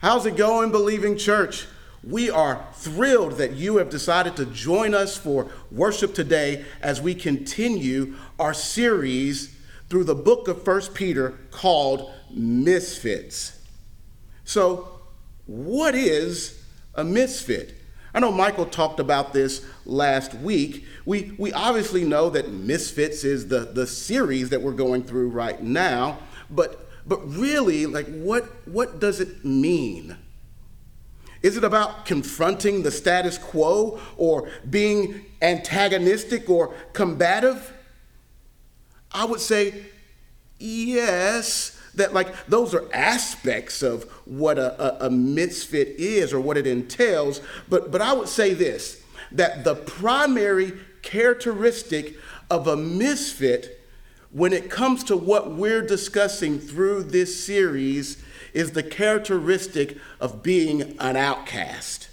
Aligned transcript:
How's 0.00 0.24
it 0.24 0.34
going, 0.34 0.70
believing 0.70 1.18
church? 1.18 1.66
We 2.02 2.30
are 2.30 2.66
thrilled 2.72 3.32
that 3.32 3.52
you 3.52 3.76
have 3.76 3.90
decided 3.90 4.34
to 4.36 4.46
join 4.46 4.94
us 4.94 5.18
for 5.18 5.50
worship 5.70 6.14
today 6.14 6.64
as 6.80 7.02
we 7.02 7.14
continue 7.14 8.14
our 8.38 8.54
series 8.54 9.54
through 9.90 10.04
the 10.04 10.14
book 10.14 10.48
of 10.48 10.64
First 10.64 10.94
Peter 10.94 11.34
called 11.50 12.10
Misfits. 12.30 13.60
So, 14.42 14.88
what 15.44 15.94
is 15.94 16.64
a 16.94 17.04
misfit? 17.04 17.74
I 18.14 18.20
know 18.20 18.32
Michael 18.32 18.64
talked 18.64 19.00
about 19.00 19.34
this 19.34 19.66
last 19.84 20.32
week. 20.32 20.86
We, 21.04 21.34
we 21.36 21.52
obviously 21.52 22.04
know 22.04 22.30
that 22.30 22.50
Misfits 22.50 23.22
is 23.22 23.48
the, 23.48 23.66
the 23.66 23.86
series 23.86 24.48
that 24.48 24.62
we're 24.62 24.72
going 24.72 25.02
through 25.02 25.28
right 25.28 25.62
now, 25.62 26.20
but 26.48 26.89
but 27.10 27.28
really, 27.28 27.86
like, 27.86 28.06
what, 28.06 28.44
what 28.68 29.00
does 29.00 29.18
it 29.18 29.44
mean? 29.44 30.16
Is 31.42 31.56
it 31.56 31.64
about 31.64 32.06
confronting 32.06 32.84
the 32.84 32.92
status 32.92 33.36
quo 33.36 33.98
or 34.16 34.48
being 34.70 35.26
antagonistic 35.42 36.48
or 36.48 36.72
combative? 36.92 37.72
I 39.10 39.24
would 39.24 39.40
say 39.40 39.86
yes, 40.60 41.76
that 41.96 42.14
like 42.14 42.46
those 42.46 42.76
are 42.76 42.88
aspects 42.94 43.82
of 43.82 44.04
what 44.24 44.56
a, 44.56 45.02
a, 45.02 45.06
a, 45.08 45.10
misfit 45.10 45.88
is 45.98 46.32
or 46.32 46.38
what 46.38 46.56
it 46.56 46.66
entails. 46.68 47.40
But, 47.68 47.90
but 47.90 48.00
I 48.00 48.12
would 48.12 48.28
say 48.28 48.54
this 48.54 49.02
that 49.32 49.64
the 49.64 49.74
primary 49.74 50.74
characteristic 51.02 52.14
of 52.48 52.68
a 52.68 52.76
misfit 52.76 53.79
when 54.32 54.52
it 54.52 54.70
comes 54.70 55.04
to 55.04 55.16
what 55.16 55.52
we're 55.52 55.82
discussing 55.82 56.58
through 56.58 57.04
this 57.04 57.44
series 57.44 58.22
is 58.52 58.72
the 58.72 58.82
characteristic 58.82 59.98
of 60.20 60.42
being 60.42 60.96
an 60.98 61.16
outcast. 61.16 62.08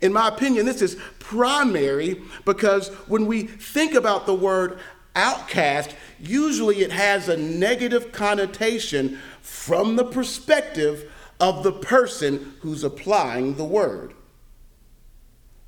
In 0.00 0.12
my 0.12 0.28
opinion, 0.28 0.66
this 0.66 0.82
is 0.82 0.96
primary 1.20 2.20
because 2.44 2.88
when 3.06 3.26
we 3.26 3.42
think 3.44 3.94
about 3.94 4.26
the 4.26 4.34
word 4.34 4.80
outcast, 5.14 5.94
usually 6.18 6.80
it 6.80 6.90
has 6.90 7.28
a 7.28 7.36
negative 7.36 8.10
connotation 8.10 9.20
from 9.40 9.94
the 9.96 10.04
perspective 10.04 11.10
of 11.38 11.62
the 11.62 11.72
person 11.72 12.54
who's 12.60 12.82
applying 12.82 13.54
the 13.54 13.64
word. 13.64 14.14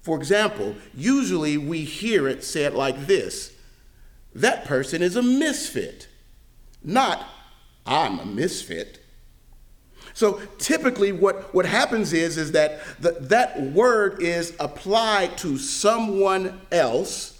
For 0.02 0.16
example, 0.18 0.74
usually 0.92 1.56
we 1.56 1.82
hear 1.84 2.28
it 2.28 2.44
said 2.44 2.74
like 2.74 3.06
this 3.06 3.53
that 4.34 4.64
person 4.64 5.02
is 5.02 5.16
a 5.16 5.22
misfit, 5.22 6.08
not 6.82 7.26
I'm 7.86 8.18
a 8.18 8.24
misfit. 8.24 9.00
So 10.14 10.40
typically 10.58 11.12
what, 11.12 11.52
what 11.54 11.66
happens 11.66 12.12
is, 12.12 12.38
is 12.38 12.52
that 12.52 12.80
the, 13.00 13.12
that 13.12 13.60
word 13.60 14.22
is 14.22 14.54
applied 14.60 15.36
to 15.38 15.58
someone 15.58 16.60
else 16.70 17.32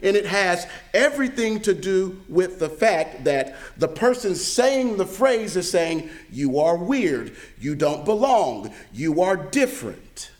and 0.00 0.16
it 0.16 0.26
has 0.26 0.66
everything 0.94 1.60
to 1.62 1.74
do 1.74 2.20
with 2.28 2.60
the 2.60 2.68
fact 2.68 3.24
that 3.24 3.56
the 3.78 3.88
person 3.88 4.36
saying 4.36 4.96
the 4.96 5.06
phrase 5.06 5.56
is 5.56 5.68
saying, 5.68 6.08
You 6.30 6.60
are 6.60 6.76
weird, 6.76 7.36
you 7.58 7.74
don't 7.74 8.04
belong, 8.04 8.72
you 8.92 9.22
are 9.22 9.36
different. 9.36 10.30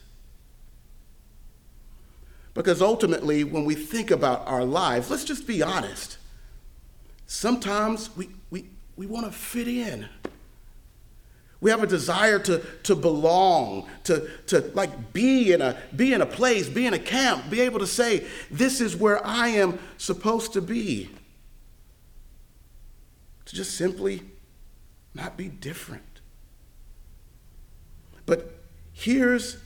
Because 2.59 2.83
ultimately, 2.83 3.45
when 3.45 3.65
we 3.65 3.77
think 3.77 4.11
about 4.11 4.45
our 4.49 4.65
lives, 4.65 5.13
let's 5.13 5.23
just 5.23 5.47
be 5.47 5.63
honest. 5.63 6.19
Sometimes 7.29 8.11
we, 8.17 8.31
we, 8.51 8.65
we 8.97 9.07
want 9.07 9.27
to 9.27 9.31
fit 9.31 9.69
in. 9.69 10.09
We 11.61 11.71
have 11.71 11.85
a 11.85 11.87
desire 11.87 12.41
to, 12.41 12.61
to 12.83 12.97
belong, 12.97 13.89
to, 14.05 14.29
to 14.49 14.73
like 14.75 15.13
be 15.13 15.53
in, 15.53 15.63
a, 15.63 15.77
be 15.95 16.13
in 16.13 16.21
a 16.21 16.27
place, 16.27 16.69
be 16.69 16.85
in 16.85 16.95
a 16.95 16.99
camp, 16.99 17.49
be 17.49 17.61
able 17.61 17.79
to 17.79 17.87
say, 17.87 18.27
this 18.51 18.81
is 18.81 18.97
where 18.97 19.25
I 19.25 19.51
am 19.51 19.79
supposed 19.97 20.53
to 20.55 20.61
be. 20.61 21.11
To 23.45 23.55
just 23.55 23.77
simply 23.77 24.23
not 25.15 25.37
be 25.37 25.47
different. 25.47 26.03
But 28.27 28.53
here's 28.93 29.59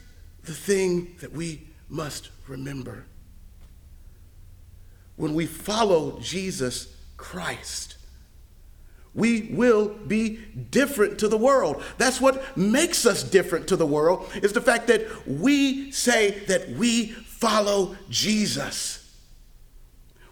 the 0.44 0.52
thing 0.52 1.16
that 1.22 1.32
we 1.32 1.71
must 1.92 2.30
remember. 2.48 3.04
When 5.16 5.34
we 5.34 5.44
follow 5.44 6.18
Jesus 6.20 6.96
Christ, 7.18 7.96
we 9.14 9.50
will 9.52 9.90
be 9.90 10.38
different 10.70 11.18
to 11.18 11.28
the 11.28 11.36
world. 11.36 11.82
That's 11.98 12.18
what 12.18 12.56
makes 12.56 13.04
us 13.04 13.22
different 13.22 13.68
to 13.68 13.76
the 13.76 13.86
world 13.86 14.26
is 14.36 14.54
the 14.54 14.62
fact 14.62 14.86
that 14.86 15.06
we 15.28 15.90
say 15.92 16.30
that 16.46 16.70
we 16.70 17.08
follow 17.08 17.94
Jesus. 18.08 18.98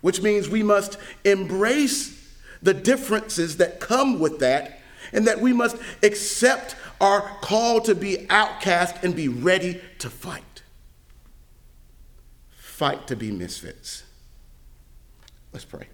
Which 0.01 0.23
means 0.23 0.49
we 0.49 0.63
must 0.63 0.97
embrace 1.25 2.17
the 2.63 2.73
differences 2.73 3.59
that 3.59 3.81
come 3.81 4.19
with 4.19 4.39
that 4.39 4.81
and 5.13 5.27
that 5.27 5.43
we 5.43 5.53
must 5.53 5.77
accept 6.03 6.75
our 7.03 7.21
call 7.43 7.83
to 7.83 7.95
be 7.95 8.27
outcast 8.31 9.05
and 9.05 9.15
be 9.15 9.29
ready 9.29 9.83
to 9.99 10.09
fight 10.09 10.50
fight 12.81 13.07
to 13.07 13.15
be 13.15 13.31
misfits. 13.31 14.05
Let's 15.53 15.67
pray. 15.67 15.87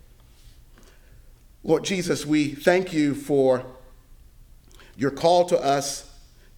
Lord 1.64 1.82
Jesus, 1.82 2.24
we 2.24 2.50
thank 2.50 2.92
you 2.92 3.12
for 3.12 3.66
your 4.96 5.10
call 5.10 5.46
to 5.46 5.58
us 5.58 6.08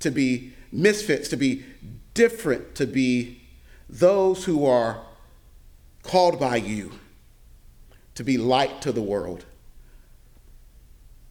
to 0.00 0.10
be 0.10 0.52
misfits, 0.70 1.30
to 1.30 1.38
be 1.38 1.64
different, 2.12 2.74
to 2.74 2.86
be 2.86 3.40
those 3.88 4.44
who 4.44 4.66
are 4.66 5.00
called 6.02 6.38
by 6.38 6.56
you 6.56 6.92
to 8.14 8.22
be 8.22 8.36
light 8.36 8.82
to 8.82 8.92
the 8.92 9.00
world. 9.00 9.46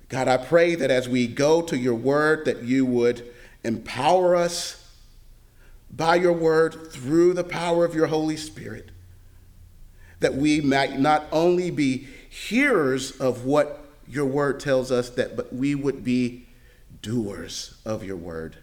God, 0.09 0.27
I 0.27 0.37
pray 0.37 0.73
that 0.73 0.89
as 0.89 1.07
we 1.07 1.27
go 1.27 1.61
to 1.61 1.77
your 1.77 1.93
word, 1.93 2.45
that 2.45 2.63
you 2.63 2.83
would 2.83 3.31
empower 3.63 4.35
us 4.35 4.86
by 5.89 6.15
your 6.15 6.33
word 6.33 6.91
through 6.91 7.33
the 7.33 7.43
power 7.43 7.85
of 7.85 7.95
your 7.95 8.07
Holy 8.07 8.37
Spirit, 8.37 8.89
that 10.19 10.35
we 10.35 10.61
might 10.61 10.99
not 10.99 11.25
only 11.31 11.71
be 11.71 12.07
hearers 12.29 13.11
of 13.19 13.45
what 13.45 13.85
your 14.07 14.25
word 14.25 14.59
tells 14.59 14.91
us, 14.91 15.09
that 15.11 15.35
but 15.35 15.53
we 15.53 15.75
would 15.75 16.03
be 16.03 16.47
doers 17.01 17.75
of 17.85 18.03
your 18.03 18.17
word. 18.17 18.57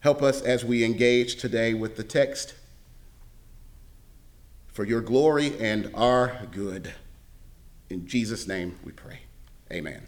Help 0.00 0.22
us 0.22 0.40
as 0.42 0.64
we 0.64 0.84
engage 0.84 1.36
today 1.36 1.74
with 1.74 1.96
the 1.96 2.04
text 2.04 2.54
for 4.68 4.84
your 4.84 5.00
glory 5.00 5.58
and 5.58 5.90
our 5.94 6.46
good. 6.50 6.92
In 7.88 8.06
Jesus' 8.06 8.46
name 8.46 8.78
we 8.84 8.92
pray. 8.92 9.20
Amen. 9.72 10.02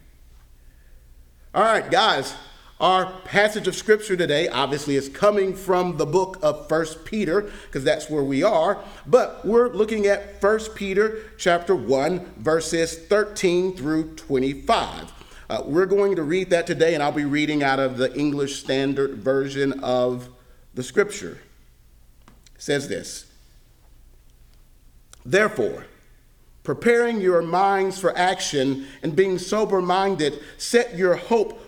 All 1.54 1.62
right, 1.62 1.91
guys. 1.91 2.34
Our 2.81 3.11
passage 3.25 3.66
of 3.66 3.75
scripture 3.75 4.16
today 4.16 4.47
obviously 4.47 4.94
is 4.94 5.09
coming 5.09 5.56
from 5.56 5.97
the 5.97 6.06
book 6.06 6.39
of 6.43 6.69
First 6.69 7.05
Peter 7.05 7.50
because 7.66 7.83
that's 7.83 8.09
where 8.09 8.22
we 8.22 8.44
are, 8.44 8.78
but 9.05 9.44
we're 9.44 9.69
looking 9.71 10.06
at 10.06 10.41
First 10.41 10.77
Peter 10.77 11.22
chapter 11.39 11.75
1 11.75 12.34
verses 12.37 12.97
13 12.97 13.77
through 13.77 14.15
25. 14.15 15.12
Uh, 15.50 15.62
we're 15.65 15.87
going 15.87 16.15
to 16.15 16.22
read 16.22 16.50
that 16.50 16.69
today 16.69 16.94
and 16.94 17.03
I'll 17.03 17.11
be 17.11 17.25
reading 17.25 17.65
out 17.65 17.81
of 17.81 17.97
the 17.97 18.16
English 18.16 18.61
Standard 18.61 19.16
Version 19.16 19.81
of 19.81 20.28
the 20.75 20.84
scripture. 20.84 21.41
It 22.55 22.62
says 22.62 22.87
this. 22.87 23.27
Therefore, 25.27 25.87
preparing 26.62 27.21
your 27.21 27.43
minds 27.43 27.99
for 27.99 28.16
action 28.16 28.87
and 29.03 29.16
being 29.16 29.37
sober 29.37 29.83
minded, 29.83 30.39
set 30.59 30.97
your 30.97 31.16
hope 31.16 31.67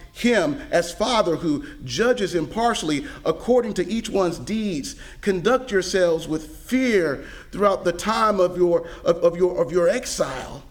him 0.13 0.61
as 0.71 0.93
Father 0.93 1.37
who 1.37 1.65
judges 1.83 2.35
impartially 2.35 3.05
according 3.25 3.73
to 3.75 3.87
each 3.87 4.09
one's 4.09 4.39
deeds. 4.39 4.95
Conduct 5.21 5.71
yourselves 5.71 6.27
with 6.27 6.55
fear 6.57 7.25
throughout 7.51 7.83
the 7.83 7.93
time 7.93 8.39
of 8.39 8.57
your, 8.57 8.87
of, 9.03 9.17
of, 9.17 9.37
your, 9.37 9.61
of 9.61 9.71
your 9.71 9.87
exile, 9.87 10.63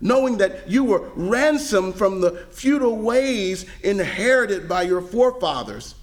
knowing 0.00 0.38
that 0.38 0.68
you 0.68 0.84
were 0.84 1.10
ransomed 1.14 1.94
from 1.94 2.20
the 2.20 2.46
futile 2.50 2.96
ways 2.96 3.66
inherited 3.82 4.68
by 4.68 4.82
your 4.82 5.00
forefathers, 5.00 5.94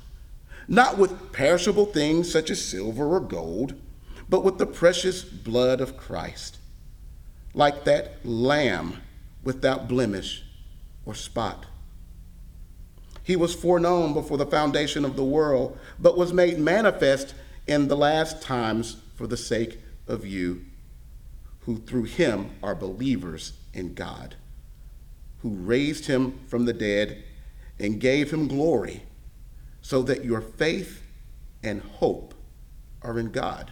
not 0.68 0.98
with 0.98 1.32
perishable 1.34 1.86
things 1.86 2.32
such 2.32 2.50
as 2.50 2.64
silver 2.64 3.06
or 3.16 3.20
gold, 3.20 3.74
but 4.30 4.44
with 4.44 4.58
the 4.58 4.66
precious 4.66 5.24
blood 5.24 5.82
of 5.82 5.98
Christ, 5.98 6.58
like 7.54 7.84
that 7.86 8.26
lamb 8.26 9.02
without 9.44 9.88
blemish 9.88 10.44
or 11.06 11.16
spot. 11.16 11.66
He 13.30 13.36
was 13.36 13.54
foreknown 13.54 14.16
before 14.16 14.40
the 14.40 14.46
foundation 14.48 15.06
of 15.06 15.16
the 15.16 15.24
world, 15.24 15.78
but 16.00 16.18
was 16.18 16.34
made 16.34 16.58
manifest 16.58 17.36
in 17.68 17.88
the 17.88 17.96
last 17.96 18.42
times 18.42 18.98
for 19.14 19.28
the 19.28 19.38
sake 19.38 19.78
of 20.08 20.26
you, 20.26 20.66
who 21.60 21.78
through 21.78 22.06
him 22.06 22.50
are 22.64 22.74
believers 22.74 23.54
in 23.72 23.94
God, 23.94 24.34
who 25.44 25.52
raised 25.52 26.08
him 26.08 26.40
from 26.48 26.66
the 26.66 26.74
dead 26.74 27.24
and 27.78 28.02
gave 28.02 28.32
him 28.32 28.48
glory, 28.48 29.04
so 29.80 30.02
that 30.02 30.26
your 30.26 30.42
faith 30.42 31.04
and 31.62 31.84
hope 31.84 32.34
are 33.04 33.20
in 33.20 33.30
God 33.30 33.72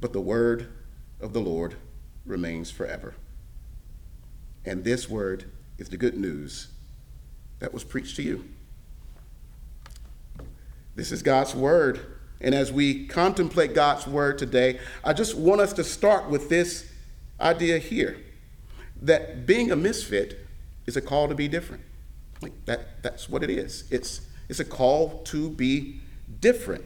but 0.00 0.12
the 0.12 0.20
word 0.20 0.68
of 1.20 1.32
the 1.32 1.40
Lord 1.40 1.76
remains 2.24 2.70
forever. 2.70 3.14
And 4.64 4.84
this 4.84 5.08
word 5.08 5.50
is 5.78 5.88
the 5.88 5.96
good 5.96 6.16
news 6.16 6.68
that 7.60 7.72
was 7.72 7.84
preached 7.84 8.16
to 8.16 8.22
you. 8.22 8.44
This 10.94 11.12
is 11.12 11.22
God's 11.22 11.54
word. 11.54 12.00
And 12.40 12.54
as 12.54 12.72
we 12.72 13.06
contemplate 13.06 13.74
God's 13.74 14.06
word 14.06 14.38
today, 14.38 14.78
I 15.04 15.12
just 15.12 15.36
want 15.36 15.60
us 15.60 15.72
to 15.74 15.84
start 15.84 16.28
with 16.28 16.48
this 16.48 16.90
idea 17.40 17.78
here 17.78 18.18
that 19.02 19.46
being 19.46 19.70
a 19.70 19.76
misfit 19.76 20.46
is 20.86 20.96
a 20.96 21.00
call 21.00 21.28
to 21.28 21.34
be 21.34 21.48
different. 21.48 21.82
Like 22.42 22.52
that, 22.66 23.02
that's 23.02 23.28
what 23.28 23.42
it 23.42 23.50
is. 23.50 23.84
It's, 23.90 24.22
it's 24.48 24.60
a 24.60 24.64
call 24.64 25.22
to 25.24 25.50
be 25.50 26.00
different. 26.40 26.84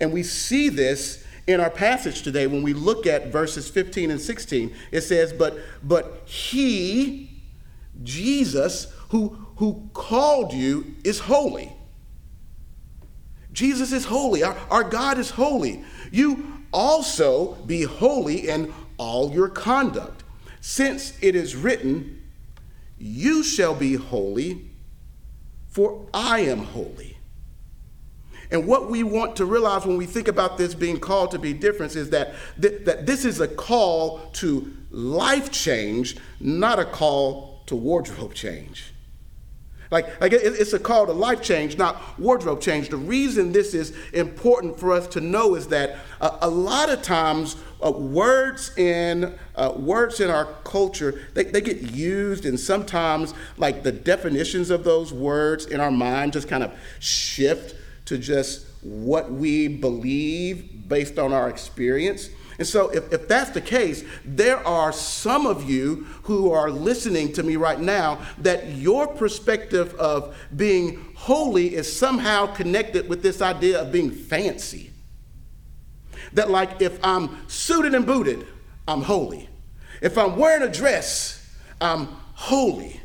And 0.00 0.12
we 0.12 0.22
see 0.22 0.68
this 0.68 1.24
in 1.50 1.60
our 1.60 1.70
passage 1.70 2.22
today, 2.22 2.46
when 2.46 2.62
we 2.62 2.72
look 2.72 3.06
at 3.06 3.28
verses 3.28 3.68
15 3.68 4.10
and 4.10 4.20
16, 4.20 4.74
it 4.92 5.00
says, 5.02 5.32
But 5.32 5.58
but 5.82 6.22
he, 6.26 7.30
Jesus, 8.02 8.92
who 9.08 9.36
who 9.56 9.90
called 9.92 10.52
you 10.52 10.94
is 11.04 11.18
holy. 11.18 11.72
Jesus 13.52 13.92
is 13.92 14.04
holy. 14.04 14.42
Our, 14.42 14.56
our 14.70 14.84
God 14.84 15.18
is 15.18 15.30
holy. 15.30 15.84
You 16.10 16.64
also 16.72 17.54
be 17.66 17.82
holy 17.82 18.48
in 18.48 18.72
all 18.96 19.32
your 19.32 19.48
conduct, 19.48 20.22
since 20.60 21.12
it 21.20 21.34
is 21.34 21.56
written, 21.56 22.22
You 22.98 23.42
shall 23.42 23.74
be 23.74 23.94
holy, 23.94 24.70
for 25.68 26.06
I 26.14 26.40
am 26.40 26.60
holy. 26.60 27.16
And 28.50 28.66
what 28.66 28.90
we 28.90 29.02
want 29.02 29.36
to 29.36 29.44
realize 29.44 29.86
when 29.86 29.96
we 29.96 30.06
think 30.06 30.28
about 30.28 30.58
this 30.58 30.74
being 30.74 30.98
called 30.98 31.30
to 31.32 31.38
be 31.38 31.52
different 31.52 31.94
is 31.94 32.10
that, 32.10 32.34
th- 32.60 32.84
that 32.84 33.06
this 33.06 33.24
is 33.24 33.40
a 33.40 33.48
call 33.48 34.18
to 34.34 34.72
life 34.90 35.52
change, 35.52 36.16
not 36.40 36.78
a 36.78 36.84
call 36.84 37.62
to 37.66 37.76
wardrobe 37.76 38.34
change. 38.34 38.92
Like, 39.90 40.20
like 40.20 40.32
it's 40.32 40.72
a 40.72 40.78
call 40.78 41.06
to 41.06 41.12
life 41.12 41.42
change, 41.42 41.76
not 41.76 42.18
wardrobe 42.18 42.60
change. 42.60 42.90
The 42.90 42.96
reason 42.96 43.50
this 43.50 43.74
is 43.74 43.92
important 44.12 44.78
for 44.78 44.92
us 44.92 45.08
to 45.08 45.20
know 45.20 45.56
is 45.56 45.66
that 45.68 45.96
uh, 46.20 46.38
a 46.42 46.48
lot 46.48 46.90
of 46.90 47.02
times 47.02 47.56
uh, 47.84 47.90
words 47.90 48.76
in 48.76 49.34
uh, 49.56 49.72
words 49.76 50.20
in 50.20 50.30
our 50.30 50.44
culture 50.62 51.22
they, 51.34 51.44
they 51.44 51.60
get 51.60 51.90
used, 51.90 52.46
and 52.46 52.60
sometimes 52.60 53.34
like 53.56 53.82
the 53.82 53.90
definitions 53.90 54.70
of 54.70 54.84
those 54.84 55.12
words 55.12 55.66
in 55.66 55.80
our 55.80 55.90
mind 55.90 56.34
just 56.34 56.46
kind 56.46 56.62
of 56.62 56.72
shift 57.00 57.74
to 58.10 58.18
just 58.18 58.66
what 58.82 59.30
we 59.30 59.68
believe 59.68 60.88
based 60.88 61.16
on 61.16 61.32
our 61.32 61.48
experience. 61.48 62.28
And 62.58 62.66
so, 62.66 62.88
if, 62.88 63.12
if 63.12 63.28
that's 63.28 63.50
the 63.50 63.60
case, 63.60 64.04
there 64.24 64.66
are 64.66 64.92
some 64.92 65.46
of 65.46 65.70
you 65.70 66.08
who 66.24 66.50
are 66.50 66.70
listening 66.70 67.32
to 67.34 67.44
me 67.44 67.54
right 67.54 67.78
now 67.78 68.20
that 68.38 68.72
your 68.72 69.06
perspective 69.06 69.94
of 69.94 70.36
being 70.56 71.14
holy 71.14 71.76
is 71.76 71.90
somehow 71.90 72.46
connected 72.46 73.08
with 73.08 73.22
this 73.22 73.40
idea 73.40 73.80
of 73.80 73.92
being 73.92 74.10
fancy. 74.10 74.90
That, 76.32 76.50
like, 76.50 76.82
if 76.82 76.98
I'm 77.04 77.48
suited 77.48 77.94
and 77.94 78.04
booted, 78.04 78.44
I'm 78.88 79.02
holy. 79.02 79.48
If 80.02 80.18
I'm 80.18 80.36
wearing 80.36 80.68
a 80.68 80.72
dress, 80.72 81.48
I'm 81.80 82.06
holy. 82.34 82.99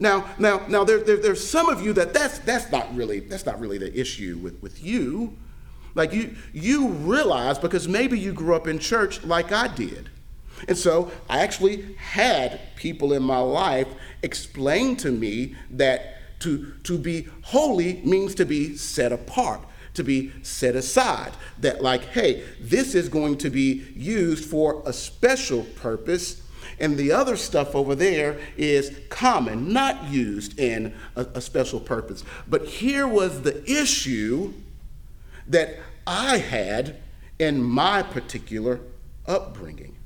Now, 0.00 0.28
now, 0.38 0.64
now 0.68 0.84
there, 0.84 0.98
there, 0.98 1.16
there's 1.16 1.46
some 1.46 1.68
of 1.68 1.82
you 1.82 1.92
that 1.94 2.14
that's, 2.14 2.38
that's, 2.40 2.70
not 2.70 2.94
really, 2.94 3.20
that's 3.20 3.46
not 3.46 3.58
really 3.58 3.78
the 3.78 3.98
issue 3.98 4.38
with, 4.40 4.60
with 4.62 4.82
you. 4.82 5.36
Like 5.94 6.12
you, 6.12 6.36
you 6.52 6.88
realize 6.88 7.58
because 7.58 7.88
maybe 7.88 8.18
you 8.18 8.32
grew 8.32 8.54
up 8.54 8.68
in 8.68 8.78
church 8.78 9.24
like 9.24 9.50
I 9.50 9.68
did. 9.68 10.10
And 10.66 10.76
so 10.76 11.10
I 11.28 11.40
actually 11.40 11.94
had 11.94 12.60
people 12.76 13.12
in 13.12 13.22
my 13.22 13.38
life 13.38 13.88
explain 14.22 14.96
to 14.96 15.10
me 15.10 15.54
that 15.70 16.40
to, 16.40 16.72
to 16.84 16.98
be 16.98 17.28
holy 17.42 18.00
means 18.04 18.34
to 18.36 18.44
be 18.44 18.76
set 18.76 19.12
apart, 19.12 19.60
to 19.94 20.04
be 20.04 20.32
set 20.42 20.76
aside. 20.76 21.32
That, 21.58 21.82
like, 21.82 22.04
hey, 22.06 22.44
this 22.60 22.94
is 22.94 23.08
going 23.08 23.38
to 23.38 23.50
be 23.50 23.86
used 23.96 24.44
for 24.44 24.82
a 24.86 24.92
special 24.92 25.64
purpose 25.76 26.42
and 26.80 26.96
the 26.96 27.12
other 27.12 27.36
stuff 27.36 27.74
over 27.74 27.94
there 27.94 28.38
is 28.56 28.98
common, 29.08 29.72
not 29.72 30.04
used 30.04 30.58
in 30.58 30.94
a, 31.16 31.22
a 31.34 31.40
special 31.40 31.80
purpose. 31.80 32.24
But 32.46 32.66
here 32.66 33.06
was 33.06 33.42
the 33.42 33.62
issue 33.70 34.52
that 35.46 35.76
I 36.06 36.38
had 36.38 36.96
in 37.38 37.62
my 37.62 38.02
particular 38.02 38.80
upbringing. 39.26 39.96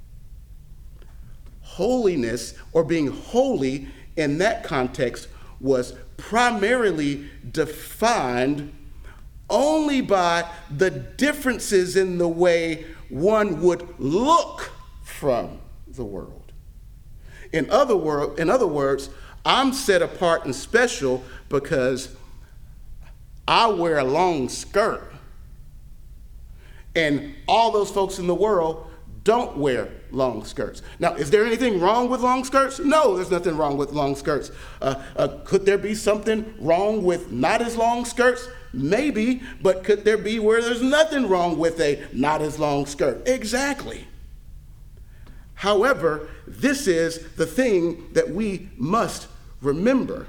Holiness, 1.62 2.54
or 2.72 2.84
being 2.84 3.06
holy 3.08 3.88
in 4.16 4.38
that 4.38 4.64
context, 4.64 5.28
was 5.60 5.94
primarily 6.16 7.28
defined 7.50 8.72
only 9.48 10.00
by 10.00 10.48
the 10.70 10.90
differences 10.90 11.96
in 11.96 12.18
the 12.18 12.28
way 12.28 12.86
one 13.08 13.60
would 13.60 13.86
look 13.98 14.72
from 15.04 15.58
the 15.86 16.04
world. 16.04 16.41
In 17.52 17.68
other, 17.70 17.96
word, 17.96 18.38
in 18.38 18.48
other 18.48 18.66
words, 18.66 19.10
I'm 19.44 19.72
set 19.72 20.02
apart 20.02 20.44
and 20.44 20.54
special 20.54 21.22
because 21.48 22.14
I 23.46 23.68
wear 23.68 23.98
a 23.98 24.04
long 24.04 24.48
skirt. 24.48 25.12
And 26.94 27.34
all 27.48 27.70
those 27.70 27.90
folks 27.90 28.18
in 28.18 28.26
the 28.26 28.34
world 28.34 28.86
don't 29.24 29.56
wear 29.56 29.88
long 30.10 30.44
skirts. 30.44 30.82
Now, 30.98 31.14
is 31.14 31.30
there 31.30 31.44
anything 31.44 31.80
wrong 31.80 32.08
with 32.08 32.20
long 32.20 32.44
skirts? 32.44 32.78
No, 32.80 33.16
there's 33.16 33.30
nothing 33.30 33.56
wrong 33.56 33.76
with 33.76 33.92
long 33.92 34.16
skirts. 34.16 34.50
Uh, 34.80 35.02
uh, 35.16 35.28
could 35.44 35.64
there 35.64 35.78
be 35.78 35.94
something 35.94 36.54
wrong 36.58 37.02
with 37.02 37.30
not 37.30 37.62
as 37.62 37.76
long 37.76 38.04
skirts? 38.04 38.48
Maybe, 38.72 39.42
but 39.60 39.84
could 39.84 40.04
there 40.04 40.18
be 40.18 40.38
where 40.38 40.60
there's 40.60 40.82
nothing 40.82 41.28
wrong 41.28 41.58
with 41.58 41.80
a 41.80 42.04
not 42.12 42.42
as 42.42 42.58
long 42.58 42.86
skirt? 42.86 43.26
Exactly. 43.28 44.06
However, 45.62 46.28
this 46.44 46.88
is 46.88 47.20
the 47.36 47.46
thing 47.46 48.08
that 48.14 48.28
we 48.28 48.68
must 48.76 49.28
remember. 49.60 50.26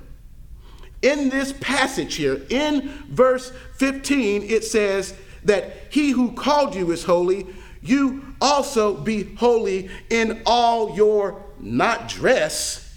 In 1.01 1.29
this 1.29 1.53
passage 1.53 2.13
here, 2.13 2.43
in 2.51 2.89
verse 3.09 3.51
15, 3.77 4.43
it 4.43 4.63
says 4.63 5.15
that 5.43 5.87
he 5.89 6.11
who 6.11 6.33
called 6.33 6.75
you 6.75 6.91
is 6.91 7.05
holy, 7.05 7.47
you 7.81 8.23
also 8.39 8.93
be 8.93 9.33
holy 9.33 9.89
in 10.11 10.43
all 10.45 10.95
your 10.95 11.43
not 11.59 12.07
dress. 12.07 12.95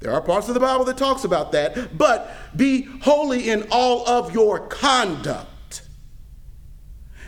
There 0.00 0.12
are 0.12 0.22
parts 0.22 0.48
of 0.48 0.54
the 0.54 0.60
Bible 0.60 0.86
that 0.86 0.96
talks 0.96 1.24
about 1.24 1.52
that, 1.52 1.98
but 1.98 2.34
be 2.56 2.84
holy 3.02 3.50
in 3.50 3.66
all 3.70 4.08
of 4.08 4.32
your 4.32 4.60
conduct 4.68 5.50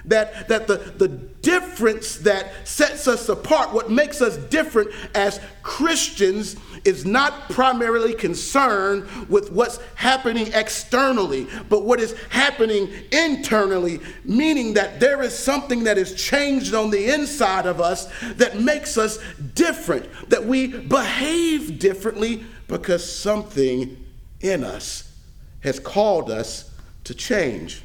that, 0.07 0.49
that 0.49 0.67
the, 0.67 0.77
the 0.97 1.09
difference 1.09 2.17
that 2.19 2.67
sets 2.67 3.07
us 3.09 3.29
apart, 3.29 3.73
what 3.73 3.91
makes 3.91 4.21
us 4.21 4.37
different 4.37 4.91
as 5.15 5.41
Christians, 5.63 6.57
is 6.85 7.05
not 7.05 7.51
primarily 7.51 8.15
concerned 8.15 9.09
with 9.29 9.51
what's 9.51 9.79
happening 9.97 10.49
externally, 10.55 11.47
but 11.69 11.85
what 11.85 12.01
is 12.01 12.17
happening 12.31 12.89
internally, 13.11 14.01
meaning 14.25 14.75
that 14.75 15.01
there 15.01 15.23
is 15.23 15.37
something 15.37 15.85
that 15.85 15.99
is 15.99 16.15
changed 16.15 16.75
on 16.75 16.91
the 16.91 17.13
inside 17.13 17.67
of 17.67 17.81
us 17.81 18.09
that 18.35 18.61
makes 18.61 18.97
us 18.97 19.19
different, 19.55 20.07
that 20.31 20.45
we 20.45 20.69
behave 20.69 21.79
differently 21.79 22.45
because 22.69 23.11
something 23.11 23.97
in 24.41 24.63
us 24.63 25.13
has 25.61 25.81
called 25.81 26.31
us 26.31 26.71
to 27.05 27.15
change. 27.15 27.83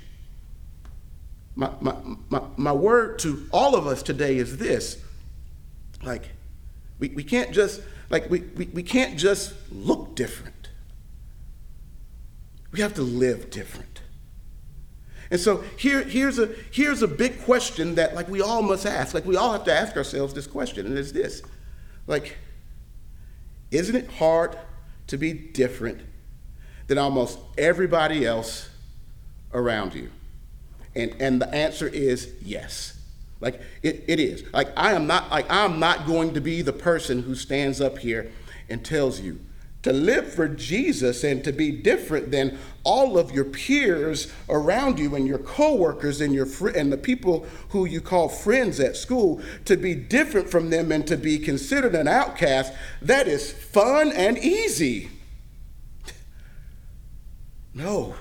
My, 1.55 1.71
my, 1.81 1.95
my, 2.29 2.41
my 2.55 2.71
word 2.71 3.19
to 3.19 3.47
all 3.51 3.75
of 3.75 3.85
us 3.85 4.01
today 4.01 4.37
is 4.37 4.57
this 4.57 4.97
like, 6.03 6.29
we, 6.99 7.09
we 7.09 7.23
can't 7.23 7.51
just 7.51 7.81
like 8.09 8.29
we, 8.29 8.41
we, 8.41 8.65
we 8.65 8.83
can't 8.83 9.17
just 9.17 9.53
look 9.71 10.15
different. 10.15 10.69
We 12.71 12.81
have 12.81 12.93
to 12.95 13.01
live 13.01 13.49
different. 13.49 14.01
And 15.31 15.39
so 15.39 15.63
here, 15.77 16.03
here's, 16.03 16.39
a, 16.39 16.49
here's 16.71 17.01
a 17.01 17.07
big 17.07 17.41
question 17.43 17.95
that 17.95 18.15
like 18.15 18.27
we 18.27 18.41
all 18.41 18.61
must 18.61 18.85
ask. 18.85 19.13
Like 19.13 19.25
we 19.25 19.37
all 19.37 19.53
have 19.53 19.63
to 19.63 19.73
ask 19.73 19.95
ourselves 19.95 20.33
this 20.33 20.45
question, 20.45 20.85
and 20.85 20.97
it's 20.97 21.13
this. 21.13 21.41
Like, 22.05 22.37
isn't 23.71 23.95
it 23.95 24.11
hard 24.11 24.57
to 25.07 25.17
be 25.17 25.31
different 25.31 26.01
than 26.87 26.97
almost 26.97 27.39
everybody 27.57 28.25
else 28.25 28.69
around 29.53 29.93
you? 29.93 30.11
And, 30.95 31.15
and 31.19 31.41
the 31.41 31.53
answer 31.53 31.87
is 31.87 32.33
yes. 32.41 32.97
Like 33.39 33.61
it, 33.81 34.03
it 34.07 34.19
is. 34.19 34.43
Like 34.53 34.69
I 34.77 34.93
am 34.93 35.07
not 35.07 35.31
like 35.31 35.47
I'm 35.49 35.79
not 35.79 36.05
going 36.05 36.33
to 36.35 36.41
be 36.41 36.61
the 36.61 36.73
person 36.73 37.23
who 37.23 37.33
stands 37.35 37.81
up 37.81 37.97
here 37.97 38.31
and 38.69 38.85
tells 38.85 39.19
you 39.19 39.39
to 39.83 39.91
live 39.91 40.31
for 40.31 40.47
Jesus 40.47 41.23
and 41.23 41.43
to 41.43 41.51
be 41.51 41.71
different 41.71 42.29
than 42.29 42.59
all 42.83 43.17
of 43.17 43.31
your 43.31 43.45
peers 43.45 44.31
around 44.47 44.99
you 44.99 45.15
and 45.15 45.25
your 45.25 45.39
coworkers 45.39 46.21
and 46.21 46.33
your 46.35 46.45
fr- 46.45 46.69
and 46.69 46.91
the 46.91 46.97
people 46.97 47.47
who 47.69 47.85
you 47.85 47.99
call 47.99 48.29
friends 48.29 48.79
at 48.79 48.95
school 48.95 49.41
to 49.65 49.75
be 49.75 49.95
different 49.95 50.49
from 50.49 50.69
them 50.69 50.91
and 50.91 51.07
to 51.07 51.17
be 51.17 51.39
considered 51.39 51.95
an 51.95 52.07
outcast 52.07 52.71
that 53.01 53.27
is 53.27 53.51
fun 53.51 54.11
and 54.11 54.37
easy. 54.37 55.09
No. 57.73 58.15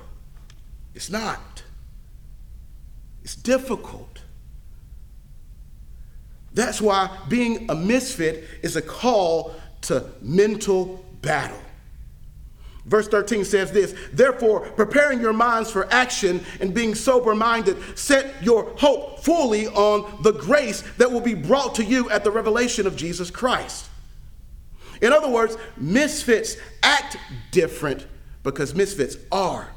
It's 0.95 1.11
not. 1.11 1.65
It's 3.31 3.37
difficult. 3.37 4.23
That's 6.53 6.81
why 6.81 7.17
being 7.29 7.71
a 7.71 7.77
misfit 7.77 8.43
is 8.61 8.75
a 8.75 8.83
call 8.83 9.55
to 9.83 10.05
mental 10.21 11.05
battle. 11.23 11.61
Verse 12.87 13.07
13 13.07 13.45
says 13.45 13.71
this 13.71 13.95
Therefore, 14.13 14.63
preparing 14.71 15.21
your 15.21 15.33
minds 15.33 15.71
for 15.71 15.87
action 15.93 16.45
and 16.59 16.75
being 16.75 16.97
sober 16.97 17.37
minded, 17.37 17.77
set 17.97 18.43
your 18.43 18.65
hope 18.79 19.21
fully 19.21 19.69
on 19.69 20.25
the 20.25 20.33
grace 20.33 20.83
that 20.99 21.13
will 21.13 21.21
be 21.21 21.35
brought 21.35 21.77
to 21.77 21.85
you 21.85 22.11
at 22.11 22.25
the 22.25 22.33
revelation 22.33 22.85
of 22.85 22.97
Jesus 22.97 23.31
Christ. 23.31 23.89
In 25.01 25.13
other 25.13 25.29
words, 25.29 25.57
misfits 25.77 26.57
act 26.83 27.17
different 27.53 28.09
because 28.43 28.75
misfits 28.75 29.17
are 29.31 29.71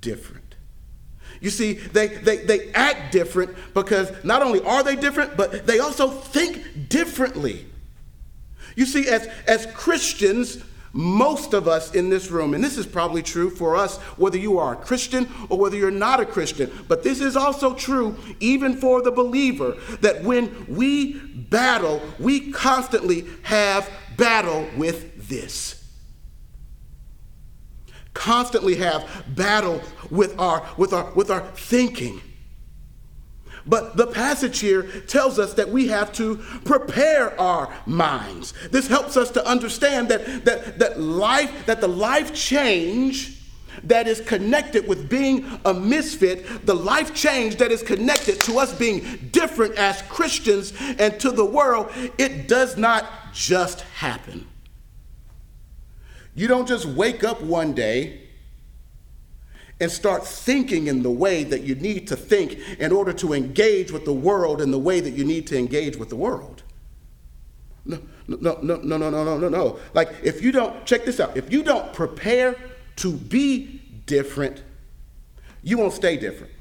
different. 0.00 0.49
You 1.40 1.50
see, 1.50 1.74
they, 1.74 2.08
they, 2.08 2.38
they 2.38 2.70
act 2.72 3.12
different 3.12 3.56
because 3.72 4.12
not 4.22 4.42
only 4.42 4.62
are 4.62 4.82
they 4.82 4.94
different, 4.94 5.36
but 5.36 5.66
they 5.66 5.78
also 5.78 6.08
think 6.08 6.88
differently. 6.88 7.66
You 8.76 8.84
see, 8.84 9.08
as, 9.08 9.26
as 9.46 9.66
Christians, 9.74 10.62
most 10.92 11.54
of 11.54 11.66
us 11.66 11.94
in 11.94 12.10
this 12.10 12.30
room, 12.30 12.52
and 12.52 12.62
this 12.62 12.76
is 12.76 12.86
probably 12.86 13.22
true 13.22 13.48
for 13.48 13.74
us, 13.74 13.96
whether 14.18 14.36
you 14.36 14.58
are 14.58 14.74
a 14.74 14.76
Christian 14.76 15.28
or 15.48 15.58
whether 15.58 15.76
you're 15.76 15.90
not 15.90 16.20
a 16.20 16.26
Christian, 16.26 16.70
but 16.88 17.02
this 17.02 17.20
is 17.20 17.36
also 17.36 17.74
true 17.74 18.16
even 18.40 18.76
for 18.76 19.00
the 19.00 19.10
believer 19.10 19.76
that 20.02 20.22
when 20.22 20.66
we 20.68 21.14
battle, 21.14 22.02
we 22.18 22.52
constantly 22.52 23.24
have 23.42 23.88
battle 24.16 24.66
with 24.76 25.28
this 25.28 25.79
constantly 28.14 28.76
have 28.76 29.24
battle 29.28 29.80
with 30.10 30.38
our 30.38 30.66
with 30.76 30.92
our 30.92 31.10
with 31.14 31.30
our 31.30 31.42
thinking 31.54 32.20
but 33.66 33.96
the 33.96 34.06
passage 34.06 34.58
here 34.58 34.82
tells 35.06 35.38
us 35.38 35.54
that 35.54 35.68
we 35.68 35.88
have 35.88 36.12
to 36.12 36.36
prepare 36.64 37.38
our 37.40 37.72
minds 37.86 38.52
this 38.70 38.88
helps 38.88 39.16
us 39.16 39.30
to 39.30 39.46
understand 39.46 40.08
that 40.08 40.44
that 40.44 40.78
that 40.78 41.00
life 41.00 41.66
that 41.66 41.80
the 41.80 41.88
life 41.88 42.34
change 42.34 43.40
that 43.84 44.06
is 44.06 44.20
connected 44.20 44.86
with 44.86 45.08
being 45.08 45.60
a 45.64 45.72
misfit, 45.72 46.66
the 46.66 46.74
life 46.74 47.14
change 47.14 47.56
that 47.56 47.70
is 47.70 47.82
connected 47.82 48.40
to 48.40 48.58
us 48.58 48.72
being 48.74 49.30
different 49.32 49.76
as 49.76 50.02
Christians 50.02 50.72
and 50.98 51.18
to 51.20 51.30
the 51.30 51.44
world, 51.44 51.90
it 52.18 52.48
does 52.48 52.76
not 52.76 53.06
just 53.32 53.80
happen. 53.80 54.46
You 56.34 56.46
don't 56.46 56.66
just 56.66 56.86
wake 56.86 57.24
up 57.24 57.40
one 57.42 57.72
day 57.72 58.20
and 59.80 59.90
start 59.90 60.26
thinking 60.26 60.86
in 60.86 61.02
the 61.02 61.10
way 61.10 61.42
that 61.42 61.62
you 61.62 61.74
need 61.74 62.06
to 62.08 62.16
think 62.16 62.58
in 62.78 62.92
order 62.92 63.12
to 63.14 63.32
engage 63.32 63.90
with 63.90 64.04
the 64.04 64.12
world 64.12 64.60
in 64.60 64.70
the 64.70 64.78
way 64.78 65.00
that 65.00 65.12
you 65.12 65.24
need 65.24 65.46
to 65.46 65.58
engage 65.58 65.96
with 65.96 66.10
the 66.10 66.16
world. 66.16 66.62
No, 67.86 67.98
no, 68.28 68.58
no, 68.62 68.76
no, 68.76 68.96
no, 68.98 69.10
no, 69.10 69.38
no, 69.38 69.48
no. 69.48 69.78
Like, 69.94 70.10
if 70.22 70.42
you 70.42 70.52
don't, 70.52 70.84
check 70.84 71.04
this 71.04 71.18
out, 71.18 71.36
if 71.36 71.50
you 71.50 71.62
don't 71.62 71.92
prepare 71.94 72.54
to 72.96 73.12
be 73.12 73.80
different, 74.04 74.62
you 75.62 75.78
won't 75.78 75.94
stay 75.94 76.16
different. 76.16 76.52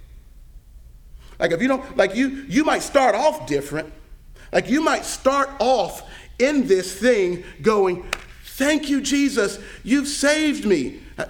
Like, 1.39 1.51
if 1.51 1.61
you 1.61 1.67
don't, 1.67 1.97
like, 1.97 2.15
you, 2.15 2.45
you 2.47 2.63
might 2.63 2.83
start 2.83 3.15
off 3.15 3.47
different. 3.47 3.91
Like, 4.51 4.69
you 4.69 4.81
might 4.81 5.05
start 5.05 5.49
off 5.59 6.09
in 6.39 6.67
this 6.67 6.97
thing 6.97 7.43
going, 7.61 8.05
Thank 8.59 8.89
you, 8.89 8.99
Jesus. 8.99 9.57
You've 9.85 10.09
saved 10.09 10.65
me. 10.65 10.99
Uh, 11.17 11.27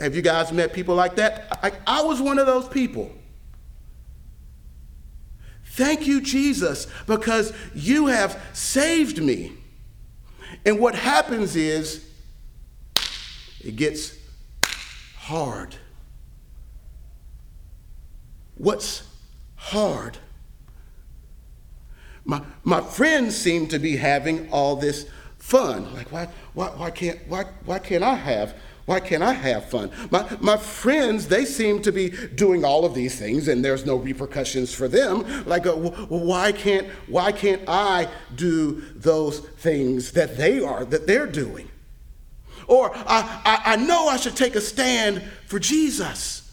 have 0.00 0.14
you 0.14 0.22
guys 0.22 0.52
met 0.52 0.72
people 0.72 0.94
like 0.94 1.16
that? 1.16 1.48
I, 1.60 1.72
I 1.98 2.02
was 2.04 2.22
one 2.22 2.38
of 2.38 2.46
those 2.46 2.68
people. 2.68 3.10
Thank 5.64 6.06
you, 6.06 6.20
Jesus, 6.20 6.86
because 7.08 7.52
you 7.74 8.06
have 8.06 8.40
saved 8.52 9.20
me. 9.20 9.54
And 10.64 10.78
what 10.78 10.94
happens 10.94 11.56
is 11.56 12.08
it 13.64 13.74
gets 13.74 14.16
hard. 15.16 15.74
What's 18.54 19.02
hard? 19.56 20.18
My, 22.24 22.40
my 22.62 22.80
friends 22.80 23.36
seem 23.36 23.66
to 23.66 23.80
be 23.80 23.96
having 23.96 24.48
all 24.52 24.76
this 24.76 25.10
fun. 25.46 25.94
Like, 25.94 26.10
why, 26.10 26.28
why, 26.54 26.66
why, 26.70 26.90
can't, 26.90 27.20
why, 27.28 27.44
why 27.64 27.78
can't 27.78 28.02
I 28.02 28.14
have 28.14 28.54
why 28.86 29.00
can't 29.00 29.22
I 29.22 29.32
have 29.32 29.68
fun? 29.68 29.90
My, 30.12 30.24
my 30.40 30.56
friends, 30.56 31.26
they 31.26 31.44
seem 31.44 31.82
to 31.82 31.90
be 31.90 32.10
doing 32.36 32.64
all 32.64 32.84
of 32.84 32.94
these 32.94 33.18
things 33.18 33.48
and 33.48 33.64
there's 33.64 33.84
no 33.84 33.96
repercussions 33.96 34.72
for 34.72 34.86
them. 34.86 35.44
Like, 35.44 35.66
uh, 35.66 35.74
why, 35.74 36.52
can't, 36.52 36.86
why 37.08 37.32
can't 37.32 37.62
I 37.66 38.08
do 38.36 38.80
those 38.94 39.40
things 39.40 40.12
that 40.12 40.36
they 40.36 40.60
are, 40.60 40.84
that 40.84 41.08
they're 41.08 41.26
doing? 41.26 41.68
Or 42.68 42.94
I, 42.94 43.42
I, 43.44 43.72
I 43.72 43.76
know 43.76 44.06
I 44.06 44.18
should 44.18 44.36
take 44.36 44.54
a 44.54 44.60
stand 44.60 45.20
for 45.46 45.58
Jesus 45.58 46.45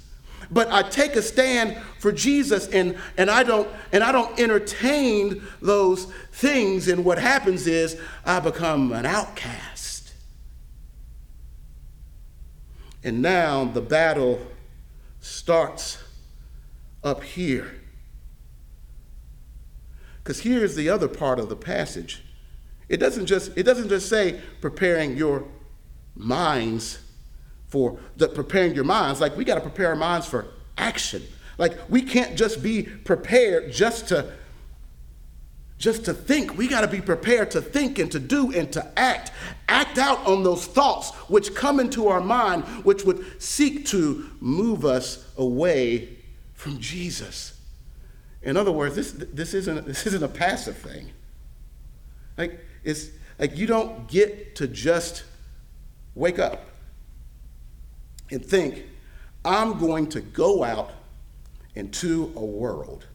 but 0.52 0.72
I 0.72 0.84
take 0.84 1.16
a 1.16 1.22
stand 1.22 1.78
for 2.00 2.12
Jesus 2.12 2.68
and, 2.68 2.98
and 3.18 3.30
I 3.30 3.44
don't 3.44 3.68
and 3.92 4.04
I 4.04 4.12
don't 4.12 4.38
entertain 4.40 5.44
those 5.62 6.06
things 6.32 6.88
and 6.88 7.06
what 7.06 7.18
happens 7.18 7.68
is 7.68 8.00
I 8.26 8.40
become 8.40 8.92
an 8.92 9.06
outcast. 9.06 10.14
And 13.04 13.22
now 13.22 13.66
the 13.66 13.82
battle 13.82 14.40
starts 15.20 15.98
up 17.04 17.24
here. 17.24 17.80
Cuz 20.24 20.42
here's 20.42 20.76
the 20.76 20.90
other 20.90 21.08
part 21.08 21.40
of 21.40 21.50
the 21.50 21.56
passage. 21.56 22.24
It 22.90 22.98
doesn't 22.98 23.26
just 23.26 23.52
it 23.58 23.64
doesn't 23.64 23.90
just 23.90 24.08
say 24.08 24.42
preparing 24.62 25.18
your 25.18 25.48
minds 26.16 27.00
for 27.74 27.98
the 28.18 28.28
preparing 28.28 28.76
your 28.76 28.84
minds. 28.84 29.20
Like 29.20 29.36
we 29.36 29.44
got 29.44 29.56
to 29.56 29.62
prepare 29.62 29.88
our 29.88 29.96
minds 29.96 30.28
for 30.28 30.46
action. 30.78 31.24
Like 31.58 31.76
we 31.90 32.04
can't 32.04 32.38
just 32.38 32.62
be 32.62 32.84
prepared 32.84 33.72
just 33.72 34.10
to 34.10 34.32
just 35.80 36.06
to 36.06 36.14
think. 36.14 36.56
We 36.56 36.68
got 36.68 36.82
to 36.82 36.88
be 36.88 37.02
prepared 37.02 37.50
to 37.52 37.62
think 37.62 37.98
and 37.98 38.12
to 38.12 38.20
do 38.20 38.52
and 38.54 38.72
to 38.74 38.88
act. 38.96 39.32
Act 39.68 39.98
out 39.98 40.24
on 40.28 40.44
those 40.44 40.68
thoughts 40.68 41.10
which 41.32 41.56
come 41.56 41.80
into 41.80 42.10
our 42.10 42.22
mind, 42.22 42.64
which 42.86 43.06
would 43.06 43.42
seek 43.42 43.88
to 43.88 44.30
move 44.40 44.86
us 44.86 45.28
away 45.36 46.16
from 46.54 46.80
Jesus. 46.80 47.60
In 48.44 48.56
other 48.56 48.72
words, 48.72 48.96
this, 48.96 49.14
this, 49.14 49.56
isn't, 49.56 49.88
this 49.88 50.06
isn't 50.06 50.22
a 50.22 50.28
passive 50.28 50.78
thing. 50.78 51.10
Like, 52.38 52.64
it's 52.84 53.10
like 53.40 53.58
you 53.58 53.66
don't 53.66 54.08
get 54.08 54.58
to 54.58 54.68
just 54.68 55.24
wake 56.14 56.38
up 56.38 56.68
and 58.34 58.46
think, 58.46 58.86
I'm 59.46 59.80
going 59.80 60.08
to 60.10 60.22
go 60.22 60.64
out 60.64 60.92
into 61.76 62.34
a 62.36 62.44
world 62.44 63.08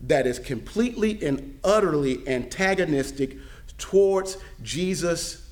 that 0.00 0.26
is 0.26 0.38
completely 0.38 1.22
and 1.24 1.58
utterly 1.64 2.26
antagonistic 2.28 3.36
towards 3.78 4.36
Jesus 4.62 5.50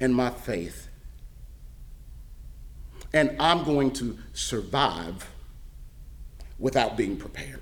and 0.00 0.14
my 0.14 0.30
faith. 0.30 0.88
And 3.12 3.36
I'm 3.38 3.62
going 3.64 3.92
to 3.92 4.18
survive 4.32 5.30
without 6.58 6.96
being 6.96 7.16
prepared. 7.16 7.61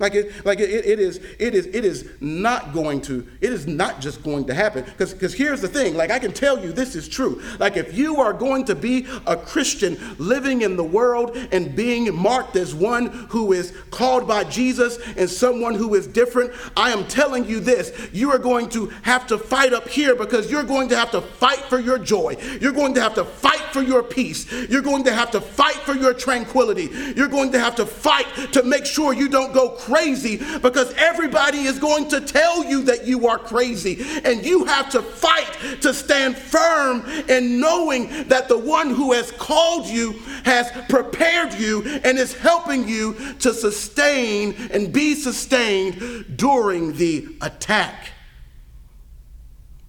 Like 0.00 0.14
it, 0.14 0.46
like 0.46 0.60
it, 0.60 0.70
it 0.70 0.98
is, 0.98 1.18
it 1.38 1.54
is, 1.54 1.66
it 1.66 1.84
is 1.84 2.08
not 2.20 2.72
going 2.72 3.02
to, 3.02 3.26
it 3.42 3.52
is 3.52 3.66
not 3.66 4.00
just 4.00 4.22
going 4.22 4.46
to 4.46 4.54
happen. 4.54 4.82
Because 4.84 5.12
because 5.12 5.34
here's 5.34 5.60
the 5.60 5.68
thing, 5.68 5.94
like 5.94 6.10
I 6.10 6.18
can 6.18 6.32
tell 6.32 6.58
you 6.58 6.72
this 6.72 6.96
is 6.96 7.06
true. 7.06 7.42
Like 7.58 7.76
if 7.76 7.94
you 7.94 8.16
are 8.16 8.32
going 8.32 8.64
to 8.64 8.74
be 8.74 9.06
a 9.26 9.36
Christian 9.36 9.98
living 10.16 10.62
in 10.62 10.76
the 10.76 10.82
world 10.84 11.36
and 11.52 11.76
being 11.76 12.16
marked 12.16 12.56
as 12.56 12.74
one 12.74 13.08
who 13.28 13.52
is 13.52 13.74
called 13.90 14.26
by 14.26 14.44
Jesus 14.44 14.98
and 15.18 15.28
someone 15.28 15.74
who 15.74 15.94
is 15.94 16.06
different, 16.06 16.52
I 16.78 16.92
am 16.92 17.06
telling 17.06 17.44
you 17.44 17.60
this, 17.60 17.92
you 18.10 18.30
are 18.30 18.38
going 18.38 18.70
to 18.70 18.86
have 19.02 19.26
to 19.26 19.36
fight 19.36 19.74
up 19.74 19.86
here 19.86 20.16
because 20.16 20.50
you're 20.50 20.62
going 20.62 20.88
to 20.88 20.96
have 20.96 21.10
to 21.10 21.20
fight 21.20 21.60
for 21.66 21.78
your 21.78 21.98
joy. 21.98 22.38
You're 22.58 22.72
going 22.72 22.94
to 22.94 23.02
have 23.02 23.14
to 23.16 23.24
fight 23.24 23.60
for 23.70 23.82
your 23.82 24.02
peace. 24.02 24.50
You're 24.70 24.80
going 24.80 25.04
to 25.04 25.12
have 25.12 25.30
to 25.32 25.42
fight 25.42 25.76
for 25.76 25.94
your 25.94 26.14
tranquility. 26.14 26.88
You're 27.14 27.28
going 27.28 27.52
to 27.52 27.60
have 27.60 27.76
to 27.76 27.84
fight 27.84 28.26
to 28.52 28.62
make 28.62 28.86
sure 28.86 29.12
you 29.12 29.28
don't 29.28 29.52
go 29.52 29.68
crazy 29.68 29.89
because 29.90 30.92
everybody 30.94 31.62
is 31.62 31.78
going 31.78 32.08
to 32.08 32.20
tell 32.20 32.64
you 32.64 32.82
that 32.84 33.06
you 33.06 33.26
are 33.26 33.38
crazy. 33.38 33.98
And 34.24 34.44
you 34.44 34.64
have 34.64 34.90
to 34.90 35.02
fight 35.02 35.80
to 35.82 35.92
stand 35.92 36.36
firm 36.36 37.04
in 37.28 37.60
knowing 37.60 38.28
that 38.28 38.48
the 38.48 38.58
one 38.58 38.90
who 38.90 39.12
has 39.12 39.30
called 39.32 39.86
you 39.86 40.12
has 40.44 40.70
prepared 40.88 41.54
you 41.54 41.82
and 42.04 42.18
is 42.18 42.34
helping 42.34 42.88
you 42.88 43.14
to 43.40 43.52
sustain 43.52 44.54
and 44.72 44.92
be 44.92 45.14
sustained 45.14 46.36
during 46.36 46.94
the 46.94 47.36
attack. 47.40 48.10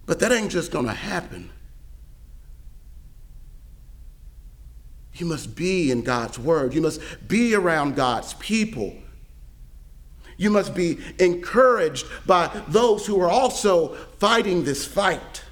But 0.06 0.18
that 0.20 0.32
ain't 0.32 0.50
just 0.50 0.70
going 0.72 0.86
to 0.86 0.92
happen. 0.92 1.50
You 5.14 5.26
must 5.26 5.54
be 5.54 5.90
in 5.90 6.02
God's 6.02 6.38
word. 6.38 6.74
You 6.74 6.80
must 6.80 7.00
be 7.28 7.54
around 7.54 7.96
God's 7.96 8.34
people. 8.34 8.94
You 10.42 10.50
must 10.50 10.74
be 10.74 10.98
encouraged 11.20 12.04
by 12.26 12.48
those 12.66 13.06
who 13.06 13.20
are 13.20 13.30
also 13.30 13.94
fighting 14.18 14.64
this 14.64 14.84
fight. 14.84 15.44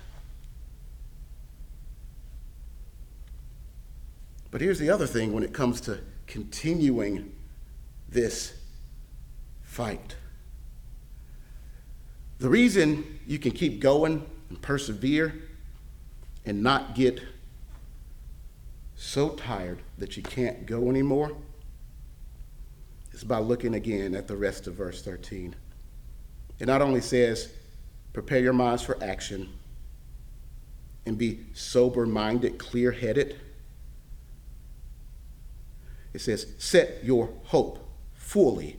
But 4.51 4.61
here's 4.61 4.81
the 4.81 4.91
other 4.91 5.07
thing 5.07 5.33
when 5.33 5.45
it 5.45 5.53
comes 5.53 5.81
to 5.83 6.01
continuing 6.27 7.33
this 8.09 8.53
fight. 9.63 10.17
The 12.41 12.49
reason 12.49 13.21
you 13.29 13.39
can 13.39 13.53
keep 13.53 13.79
going 13.79 14.27
and 14.49 14.61
persevere 14.61 15.41
and 16.45 16.65
not 16.65 16.97
get 16.97 17.21
so 18.97 19.29
tired 19.37 19.83
that 19.99 20.17
you 20.17 20.25
can't 20.25 20.67
go 20.67 20.91
anymore 20.91 21.37
is 23.21 23.25
by 23.25 23.39
looking 23.39 23.75
again 23.75 24.15
at 24.15 24.27
the 24.27 24.37
rest 24.37 24.67
of 24.67 24.73
verse 24.75 25.03
13. 25.03 25.55
It 26.59 26.67
not 26.67 26.81
only 26.81 27.03
says, 27.03 27.53
prepare 28.15 28.39
your 28.39 28.55
minds 28.55 28.83
for 28.83 28.97
action 29.05 29.51
and 31.05 31.19
be 31.19 31.41
sober 31.53 32.07
minded, 32.07 32.59
clear 32.59 32.93
headed. 32.93 33.39
It 36.15 36.23
says, 36.23 36.47
set 36.57 37.05
your 37.05 37.29
hope 37.45 37.87
fully 38.15 38.79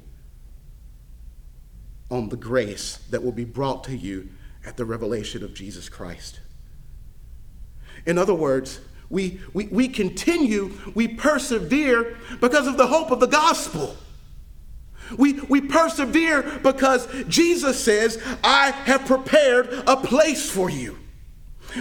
on 2.10 2.30
the 2.30 2.36
grace 2.36 2.98
that 3.12 3.24
will 3.24 3.32
be 3.32 3.46
brought 3.46 3.84
to 3.84 3.96
you 3.96 4.30
at 4.66 4.76
the 4.76 4.86
revelation 4.86 5.44
of 5.44 5.54
Jesus 5.54 5.88
Christ. 5.88 6.40
In 8.08 8.18
other 8.18 8.34
words, 8.34 8.80
we, 9.08 9.40
we, 9.54 9.68
we 9.68 9.88
continue, 9.88 10.72
we 10.96 11.08
persevere 11.08 12.18
because 12.40 12.66
of 12.66 12.78
the 12.78 12.88
hope 12.88 13.12
of 13.12 13.20
the 13.20 13.28
gospel. 13.28 13.96
We, 15.18 15.34
we 15.42 15.62
persevere 15.62 16.60
because 16.64 17.08
Jesus 17.28 17.84
says, 17.84 18.22
I 18.44 18.72
have 18.72 19.06
prepared 19.06 19.84
a 19.88 19.98
place 19.98 20.50
for 20.50 20.70
you. 20.70 20.98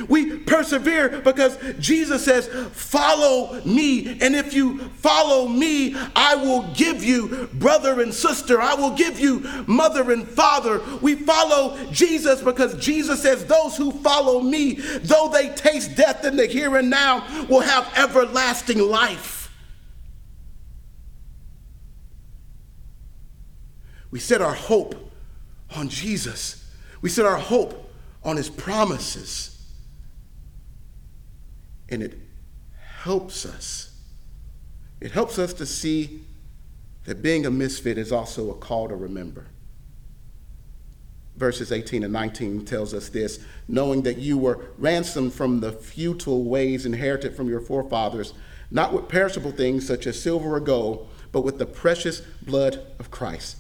We 0.09 0.39
persevere 0.39 1.21
because 1.21 1.59
Jesus 1.79 2.25
says, 2.25 2.49
Follow 2.73 3.61
me. 3.65 4.19
And 4.21 4.37
if 4.37 4.55
you 4.55 4.79
follow 4.79 5.49
me, 5.49 5.97
I 6.15 6.37
will 6.37 6.63
give 6.75 7.03
you 7.03 7.49
brother 7.55 8.01
and 8.01 8.13
sister. 8.15 8.61
I 8.61 8.75
will 8.75 8.95
give 8.95 9.19
you 9.19 9.41
mother 9.67 10.13
and 10.13 10.27
father. 10.27 10.81
We 11.01 11.17
follow 11.17 11.77
Jesus 11.91 12.43
because 12.43 12.77
Jesus 12.77 13.23
says, 13.23 13.45
Those 13.45 13.77
who 13.77 13.91
follow 13.91 14.41
me, 14.41 14.75
though 14.75 15.29
they 15.29 15.49
taste 15.51 15.97
death 15.97 16.25
in 16.25 16.37
the 16.37 16.47
here 16.47 16.77
and 16.77 16.91
now, 16.91 17.27
will 17.49 17.61
have 17.61 17.93
everlasting 17.97 18.79
life. 18.79 19.40
We 24.11 24.19
set 24.19 24.41
our 24.41 24.55
hope 24.55 24.95
on 25.77 25.89
Jesus. 25.89 26.65
We 27.01 27.09
set 27.09 27.27
our 27.27 27.39
hope 27.39 27.93
on 28.25 28.37
his 28.37 28.51
promises. 28.51 29.57
And 31.89 32.03
it 32.03 32.19
helps 33.03 33.47
us. 33.47 33.95
It 35.01 35.13
helps 35.13 35.39
us 35.39 35.53
to 35.55 35.67
see 35.67 36.23
that 37.05 37.23
being 37.23 37.47
a 37.47 37.51
misfit 37.51 37.99
is 37.99 38.13
also 38.13 38.51
a 38.51 38.55
call 38.55 38.89
to 38.89 38.97
remember. 38.97 39.47
Verses 41.37 41.73
18 41.73 42.05
and 42.05 42.13
19 42.13 42.67
tells 42.67 42.93
us 42.93 43.09
this 43.09 43.39
knowing 43.67 44.03
that 44.03 44.19
you 44.19 44.37
were 44.37 44.61
ransomed 44.77 45.33
from 45.33 45.61
the 45.61 45.73
futile 45.73 46.45
ways 46.45 46.85
inherited 46.85 47.35
from 47.35 47.49
your 47.49 47.61
forefathers, 47.61 48.35
not 48.71 48.93
with 48.93 49.09
perishable 49.09 49.53
things 49.53 49.87
such 49.87 50.07
as 50.07 50.21
silver 50.21 50.55
or 50.55 50.61
gold, 50.61 51.09
but 51.33 51.41
with 51.41 51.59
the 51.59 51.65
precious 51.65 52.21
blood 52.43 52.85
of 52.99 53.11
Christ 53.11 53.60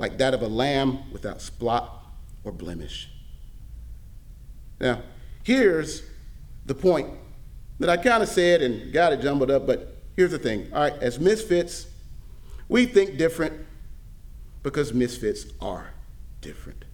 like 0.00 0.16
that 0.16 0.32
of 0.32 0.40
a 0.40 0.48
lamb 0.48 0.98
without 1.12 1.42
spot 1.42 2.06
or 2.42 2.50
blemish. 2.50 3.10
Now, 4.80 5.02
here's 5.44 6.02
the 6.64 6.74
point 6.74 7.10
that 7.78 7.90
I 7.90 7.98
kind 7.98 8.22
of 8.22 8.28
said 8.30 8.62
and 8.62 8.94
got 8.94 9.12
it 9.12 9.20
jumbled 9.20 9.50
up, 9.50 9.66
but 9.66 9.98
here's 10.16 10.30
the 10.30 10.38
thing. 10.38 10.70
All 10.72 10.80
right, 10.80 10.94
as 11.02 11.20
misfits, 11.20 11.86
we 12.66 12.86
think 12.86 13.18
different 13.18 13.66
because 14.62 14.94
misfits 14.94 15.44
are 15.60 15.92
different. 16.40 16.86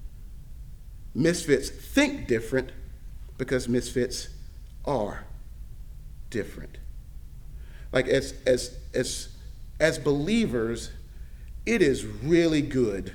Misfits 1.15 1.71
think 1.71 2.27
different 2.27 2.73
because 3.39 3.69
misfits 3.69 4.31
are 4.85 5.25
different. 6.31 6.79
Like 7.93 8.09
as 8.09 8.35
as 8.47 8.77
as 8.93 9.29
as 9.79 9.97
believers, 10.01 10.91
it 11.67 11.83
is 11.83 12.05
really 12.05 12.63
good 12.63 13.13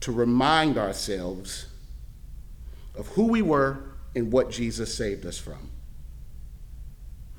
to 0.00 0.12
remind 0.12 0.78
ourselves 0.78 1.66
of 2.96 3.06
who 3.08 3.28
we 3.28 3.42
were 3.42 3.78
and 4.14 4.32
what 4.32 4.50
Jesus 4.50 4.94
saved 4.96 5.26
us 5.26 5.38
from. 5.38 5.70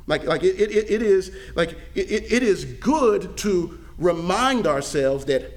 Like, 0.07 0.23
like 0.25 0.43
it, 0.43 0.59
it, 0.59 0.91
it 0.91 1.01
is 1.01 1.31
like 1.55 1.71
it, 1.95 2.31
it 2.31 2.43
is 2.43 2.63
good 2.65 3.37
to 3.37 3.79
remind 3.97 4.67
ourselves 4.67 5.25
that 5.25 5.51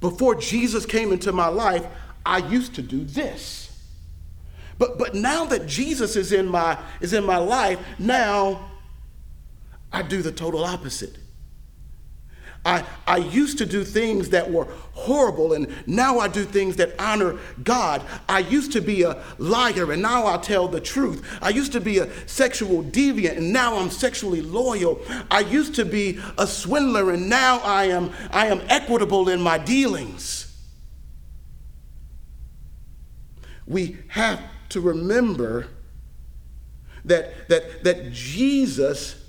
before 0.00 0.36
Jesus 0.36 0.86
came 0.86 1.12
into 1.12 1.32
my 1.32 1.48
life, 1.48 1.84
I 2.24 2.38
used 2.38 2.74
to 2.76 2.82
do 2.82 3.04
this. 3.04 3.76
But 4.78 4.98
but 4.98 5.14
now 5.14 5.44
that 5.46 5.66
Jesus 5.66 6.14
is 6.14 6.32
in 6.32 6.46
my 6.46 6.78
is 7.00 7.12
in 7.12 7.24
my 7.24 7.38
life, 7.38 7.80
now 7.98 8.70
I 9.92 10.02
do 10.02 10.22
the 10.22 10.32
total 10.32 10.64
opposite. 10.64 11.18
I, 12.64 12.84
I 13.08 13.16
used 13.16 13.58
to 13.58 13.66
do 13.66 13.82
things 13.82 14.28
that 14.28 14.48
were 14.48 14.68
horrible, 14.92 15.52
and 15.52 15.66
now 15.86 16.20
I 16.20 16.28
do 16.28 16.44
things 16.44 16.76
that 16.76 16.94
honor 16.98 17.38
God. 17.64 18.02
I 18.28 18.38
used 18.38 18.72
to 18.72 18.80
be 18.80 19.02
a 19.02 19.22
liar, 19.38 19.90
and 19.90 20.00
now 20.00 20.26
I 20.26 20.36
tell 20.36 20.68
the 20.68 20.80
truth. 20.80 21.38
I 21.42 21.48
used 21.48 21.72
to 21.72 21.80
be 21.80 21.98
a 21.98 22.08
sexual 22.28 22.84
deviant, 22.84 23.38
and 23.38 23.52
now 23.52 23.76
I'm 23.76 23.90
sexually 23.90 24.42
loyal. 24.42 25.00
I 25.28 25.40
used 25.40 25.74
to 25.76 25.84
be 25.84 26.20
a 26.38 26.46
swindler, 26.46 27.10
and 27.10 27.28
now 27.28 27.58
I 27.58 27.86
am, 27.86 28.12
I 28.30 28.46
am 28.46 28.62
equitable 28.68 29.28
in 29.28 29.40
my 29.40 29.58
dealings. 29.58 30.48
We 33.66 33.98
have 34.08 34.40
to 34.68 34.80
remember 34.80 35.66
that, 37.04 37.48
that, 37.48 37.82
that 37.82 38.12
Jesus 38.12 39.21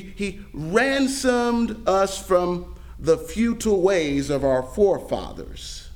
he, 0.00 0.12
he 0.16 0.40
ransomed 0.52 1.88
us 1.88 2.18
from 2.24 2.76
the 2.98 3.18
futile 3.18 3.80
ways 3.82 4.30
of 4.30 4.44
our 4.44 4.62
forefathers. 4.62 5.88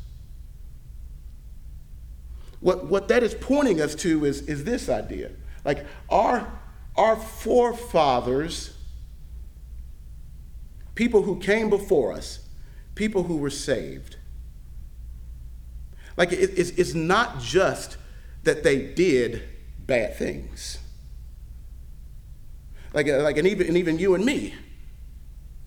what, 2.66 2.86
what 2.86 3.06
that 3.06 3.22
is 3.22 3.32
pointing 3.34 3.80
us 3.80 3.94
to 3.94 4.24
is, 4.24 4.42
is 4.42 4.64
this 4.64 4.88
idea. 4.88 5.30
Like 5.64 5.86
our, 6.08 6.50
our 6.96 7.14
forefathers, 7.14 8.76
people 10.96 11.22
who 11.22 11.38
came 11.38 11.70
before 11.70 12.12
us, 12.12 12.40
people 12.96 13.22
who 13.22 13.36
were 13.36 13.50
saved, 13.50 14.16
like 16.16 16.32
it, 16.32 16.58
it's, 16.58 16.70
it's 16.70 16.94
not 16.94 17.40
just 17.40 17.98
that 18.42 18.64
they 18.64 18.78
did 18.94 19.44
bad 19.86 20.16
things. 20.16 20.78
Like, 22.96 23.08
uh, 23.08 23.22
like 23.22 23.36
and, 23.36 23.46
even, 23.46 23.66
and 23.66 23.76
even 23.76 23.98
you 23.98 24.14
and 24.14 24.24
me. 24.24 24.54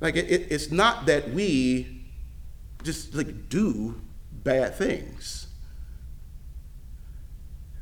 Like 0.01 0.15
it, 0.15 0.31
it, 0.31 0.47
it's 0.49 0.71
not 0.71 1.05
that 1.05 1.31
we 1.31 2.07
just 2.81 3.13
like 3.13 3.49
do 3.49 4.01
bad 4.31 4.73
things. 4.73 5.45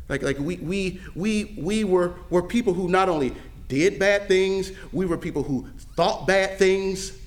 Like, 0.10 0.22
like 0.22 0.38
we, 0.38 0.58
we, 0.58 1.00
we, 1.16 1.56
we 1.58 1.86
were, 1.86 2.16
were 2.30 2.44
people 2.44 2.74
who 2.74 2.90
not 2.90 3.08
only 3.08 3.34
did 3.70 4.00
bad 4.00 4.28
things, 4.28 4.74
we 4.92 5.06
were 5.06 5.18
people 5.18 5.44
who 5.44 5.66
thought 5.96 6.28
bad 6.28 6.60
things. 6.60 7.18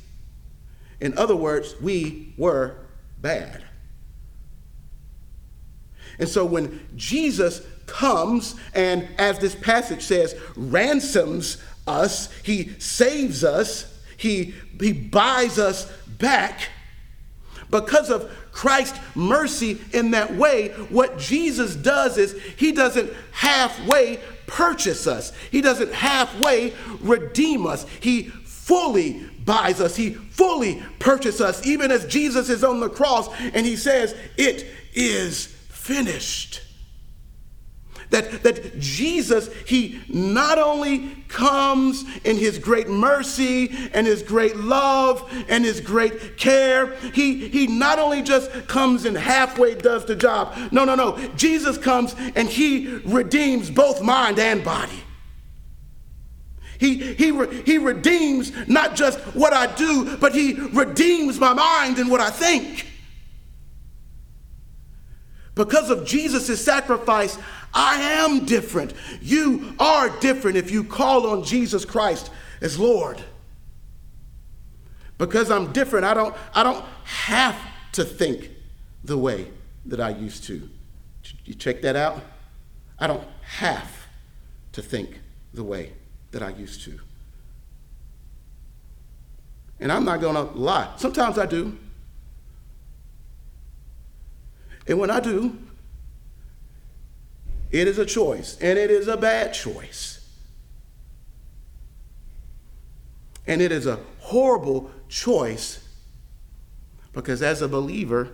In 1.00 1.16
other 1.16 1.37
words, 1.37 1.74
we 1.80 2.35
were 2.37 2.76
bad. 3.22 3.64
And 6.18 6.28
so 6.28 6.44
when 6.44 6.87
Jesus 6.96 7.62
comes 7.87 8.56
and, 8.74 9.09
as 9.18 9.38
this 9.38 9.54
passage 9.54 10.02
says, 10.02 10.35
ransoms 10.54 11.56
us, 11.87 12.31
he 12.43 12.71
saves 12.79 13.45
us, 13.45 13.99
he, 14.16 14.55
he 14.79 14.93
buys 14.93 15.59
us 15.59 15.90
back 16.19 16.69
because 17.71 18.11
of 18.11 18.31
Christ's 18.53 18.99
mercy 19.14 19.79
in 19.93 20.11
that 20.11 20.35
way, 20.35 20.69
what 20.90 21.19
Jesus 21.19 21.77
does 21.77 22.19
is 22.19 22.33
he 22.57 22.73
doesn't 22.73 23.12
halfway 23.33 24.21
purchase 24.47 25.07
us, 25.07 25.33
he 25.51 25.61
doesn't 25.61 25.93
halfway 25.93 26.75
redeem 27.01 27.66
us. 27.66 27.87
He 28.01 28.25
fully 28.25 29.25
buys 29.45 29.81
us, 29.81 29.97
he 29.97 30.11
fully 30.11 30.83
purchases 30.99 31.40
us, 31.40 31.66
even 31.66 31.90
as 31.90 32.07
Jesus 32.07 32.49
is 32.49 32.64
on 32.64 32.81
the 32.81 32.88
cross 32.88 33.29
and 33.40 33.64
he 33.64 33.77
says, 33.77 34.14
It 34.37 34.66
is 34.93 35.47
finished. 35.47 36.62
That, 38.11 38.42
that 38.42 38.79
Jesus, 38.81 39.53
he 39.66 40.01
not 40.09 40.59
only 40.59 41.16
comes 41.29 42.05
in 42.25 42.37
his 42.37 42.59
great 42.59 42.88
mercy 42.88 43.70
and 43.94 44.05
his 44.07 44.23
great 44.23 44.57
love 44.57 45.29
and 45.49 45.64
his 45.64 45.81
great 45.81 46.37
care, 46.37 46.96
he, 47.14 47.49
he 47.49 47.68
not 47.68 48.01
only 48.01 48.23
just 48.23 48.51
comes 48.66 49.05
and 49.05 49.16
halfway 49.16 49.77
does 49.77 50.05
the 50.07 50.16
job. 50.16 50.57
No, 50.73 50.85
no, 50.85 50.96
no. 50.96 51.16
Jesus 51.37 51.79
comes 51.79 52.16
and 52.35 52.49
he 52.49 53.01
redeems 53.05 53.70
both 53.70 54.03
mind 54.03 54.40
and 54.40 54.64
body. 54.64 55.05
He, 56.81 57.14
he, 57.14 57.31
he 57.64 57.79
redeems 57.79 58.53
not 58.66 58.96
just 58.96 59.20
what 59.37 59.53
I 59.53 59.66
do, 59.75 60.16
but 60.16 60.35
he 60.35 60.55
redeems 60.55 61.38
my 61.38 61.53
mind 61.53 61.99
and 61.99 62.11
what 62.11 62.20
I 62.20 62.31
think. 62.31 62.89
Because 65.54 65.90
of 65.90 66.06
Jesus' 66.06 66.64
sacrifice, 66.64 67.38
I 67.74 68.00
am 68.00 68.44
different. 68.44 68.94
You 69.20 69.74
are 69.78 70.08
different 70.20 70.56
if 70.56 70.70
you 70.70 70.84
call 70.84 71.26
on 71.26 71.44
Jesus 71.44 71.84
Christ 71.84 72.30
as 72.60 72.78
Lord. 72.78 73.22
Because 75.18 75.50
I'm 75.50 75.72
different, 75.72 76.06
I 76.06 76.14
don't, 76.14 76.34
I 76.54 76.62
don't 76.62 76.84
have 77.04 77.56
to 77.92 78.04
think 78.04 78.50
the 79.04 79.18
way 79.18 79.48
that 79.86 80.00
I 80.00 80.10
used 80.10 80.44
to. 80.44 80.68
You 81.44 81.54
check 81.54 81.82
that 81.82 81.96
out? 81.96 82.20
I 82.98 83.06
don't 83.06 83.26
have 83.42 84.06
to 84.72 84.82
think 84.82 85.20
the 85.52 85.64
way 85.64 85.92
that 86.30 86.42
I 86.42 86.50
used 86.50 86.82
to. 86.84 86.98
And 89.80 89.90
I'm 89.90 90.04
not 90.04 90.20
going 90.20 90.36
to 90.36 90.42
lie. 90.58 90.92
Sometimes 90.96 91.38
I 91.38 91.46
do. 91.46 91.76
And 94.90 94.98
when 94.98 95.09
I 95.09 95.20
do, 95.20 95.57
it 97.70 97.87
is 97.87 97.96
a 97.98 98.05
choice, 98.05 98.59
and 98.61 98.76
it 98.76 98.90
is 98.90 99.07
a 99.07 99.16
bad 99.16 99.55
choice. 99.55 100.29
And 103.46 103.62
it 103.62 103.70
is 103.70 103.87
a 103.87 104.00
horrible 104.18 104.90
choice 105.09 105.87
because 107.12 107.40
as 107.40 107.62
a 107.62 107.68
believer, 107.68 108.31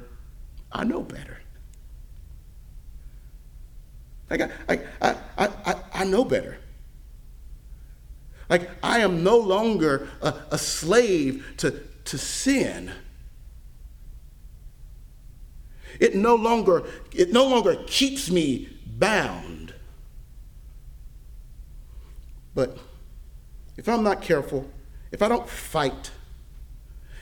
I 0.72 0.84
know 0.84 1.02
better. 1.02 1.40
Like 4.30 4.40
I, 4.40 4.50
I, 4.66 5.16
I, 5.36 5.48
I, 5.66 5.74
I 5.92 6.04
know 6.04 6.24
better. 6.24 6.56
Like 8.48 8.70
I 8.82 9.00
am 9.00 9.22
no 9.22 9.36
longer 9.36 10.08
a, 10.22 10.34
a 10.52 10.58
slave 10.58 11.44
to, 11.58 11.82
to 12.06 12.16
sin. 12.16 12.92
It 16.00 16.14
no 16.14 16.34
longer, 16.34 16.84
it 17.12 17.32
no 17.32 17.46
longer 17.46 17.76
keeps 17.86 18.30
me 18.30 18.68
bound. 18.86 19.74
But 22.54 22.78
if 23.76 23.88
I'm 23.88 24.02
not 24.02 24.22
careful, 24.22 24.68
if 25.12 25.22
I 25.22 25.28
don't 25.28 25.48
fight, 25.48 26.10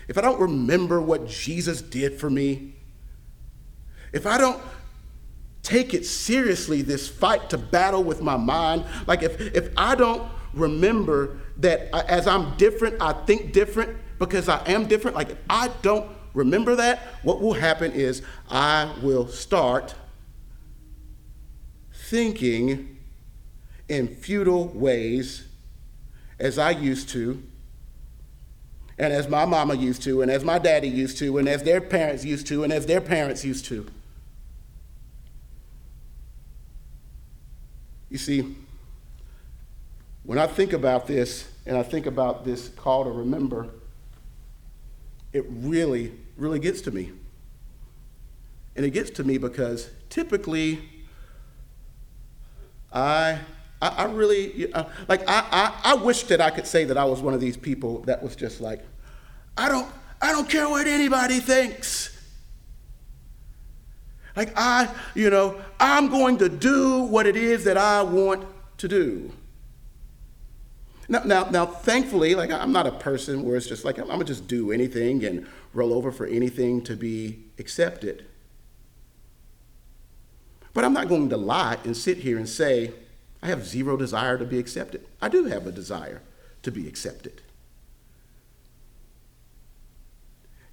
if 0.08 0.16
I 0.16 0.20
don't 0.20 0.40
remember 0.40 1.00
what 1.00 1.26
Jesus 1.26 1.82
did 1.82 2.18
for 2.18 2.30
me, 2.30 2.74
if 4.12 4.26
I 4.26 4.38
don't 4.38 4.62
take 5.62 5.92
it 5.92 6.06
seriously, 6.06 6.82
this 6.82 7.08
fight 7.08 7.50
to 7.50 7.58
battle 7.58 8.04
with 8.04 8.22
my 8.22 8.36
mind, 8.36 8.84
like 9.06 9.22
if, 9.22 9.40
if 9.40 9.70
I 9.76 9.96
don't 9.96 10.30
remember 10.52 11.38
that 11.58 11.92
as 12.08 12.26
I'm 12.26 12.56
different, 12.56 13.02
I 13.02 13.12
think 13.12 13.52
different 13.52 13.96
because 14.18 14.48
I 14.48 14.64
am 14.66 14.86
different, 14.86 15.16
like 15.16 15.30
if 15.30 15.38
I 15.50 15.68
don't 15.82 16.08
remember 16.34 16.76
that, 16.76 17.00
what 17.22 17.40
will 17.40 17.54
happen 17.54 17.92
is 17.92 18.22
I 18.50 18.92
will 19.02 19.28
start 19.28 19.94
thinking 21.92 22.98
in 23.88 24.08
futile 24.08 24.68
ways 24.68 25.46
as 26.38 26.58
I 26.58 26.70
used 26.70 27.08
to, 27.10 27.42
and 28.98 29.12
as 29.12 29.28
my 29.28 29.44
mama 29.44 29.74
used 29.74 30.02
to, 30.02 30.22
and 30.22 30.30
as 30.30 30.44
my 30.44 30.58
daddy 30.58 30.88
used 30.88 31.18
to, 31.18 31.38
and 31.38 31.48
as 31.48 31.62
their 31.62 31.80
parents 31.80 32.24
used 32.24 32.46
to, 32.48 32.64
and 32.64 32.72
as 32.72 32.86
their 32.86 33.00
parents 33.00 33.44
used 33.44 33.64
to. 33.66 33.86
You 38.10 38.18
see, 38.18 38.54
when 40.22 40.38
I 40.38 40.46
think 40.46 40.72
about 40.72 41.06
this, 41.06 41.50
and 41.66 41.76
I 41.76 41.82
think 41.82 42.06
about 42.06 42.44
this 42.44 42.68
call 42.68 43.04
to 43.04 43.10
remember, 43.10 43.68
it 45.32 45.44
really, 45.48 46.12
really 46.36 46.58
gets 46.58 46.80
to 46.82 46.90
me. 46.90 47.12
And 48.76 48.84
it 48.84 48.90
gets 48.90 49.10
to 49.10 49.24
me 49.24 49.38
because 49.38 49.90
typically 50.10 50.80
I, 52.92 53.38
I, 53.80 53.88
I 53.88 54.04
really, 54.04 54.72
uh, 54.72 54.84
like, 55.08 55.28
I, 55.28 55.44
I, 55.50 55.92
I 55.92 55.94
wish 55.94 56.24
that 56.24 56.40
I 56.40 56.50
could 56.50 56.66
say 56.66 56.84
that 56.84 56.96
I 56.96 57.04
was 57.04 57.20
one 57.20 57.34
of 57.34 57.40
these 57.40 57.56
people 57.56 58.00
that 58.02 58.22
was 58.22 58.34
just 58.36 58.60
like, 58.60 58.80
I 59.56 59.68
don't, 59.68 59.88
I 60.20 60.32
don't 60.32 60.48
care 60.48 60.68
what 60.68 60.86
anybody 60.86 61.38
thinks. 61.40 62.10
Like, 64.36 64.52
I, 64.56 64.88
you 65.14 65.30
know, 65.30 65.60
I'm 65.78 66.08
going 66.08 66.38
to 66.38 66.48
do 66.48 67.02
what 67.02 67.26
it 67.26 67.36
is 67.36 67.64
that 67.64 67.76
I 67.76 68.02
want 68.02 68.44
to 68.78 68.88
do. 68.88 69.32
Now, 71.08 71.22
now, 71.24 71.44
now, 71.50 71.66
thankfully, 71.66 72.34
like 72.34 72.50
I'm 72.50 72.72
not 72.72 72.86
a 72.86 72.92
person 72.92 73.42
where 73.42 73.56
it's 73.56 73.66
just 73.66 73.84
like 73.84 73.98
I'm, 73.98 74.04
I'm 74.04 74.16
gonna 74.16 74.24
just 74.24 74.48
do 74.48 74.72
anything 74.72 75.24
and 75.24 75.46
roll 75.74 75.92
over 75.92 76.10
for 76.10 76.26
anything 76.26 76.82
to 76.84 76.96
be 76.96 77.44
accepted. 77.58 78.24
But 80.72 80.84
I'm 80.84 80.92
not 80.92 81.08
going 81.08 81.28
to 81.28 81.36
lie 81.36 81.78
and 81.84 81.96
sit 81.96 82.18
here 82.18 82.38
and 82.38 82.48
say, 82.48 82.92
I 83.42 83.48
have 83.48 83.66
zero 83.66 83.96
desire 83.96 84.38
to 84.38 84.44
be 84.44 84.58
accepted. 84.58 85.06
I 85.20 85.28
do 85.28 85.44
have 85.44 85.66
a 85.66 85.72
desire 85.72 86.22
to 86.62 86.70
be 86.70 86.88
accepted. 86.88 87.42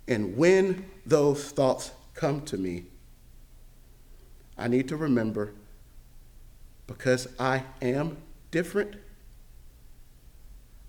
And 0.07 0.37
when 0.37 0.89
those 1.05 1.51
thoughts 1.51 1.91
come 2.13 2.41
to 2.41 2.57
me, 2.57 2.85
I 4.57 4.67
need 4.67 4.87
to 4.89 4.97
remember 4.97 5.53
because 6.87 7.27
I 7.39 7.63
am 7.81 8.17
different, 8.51 8.95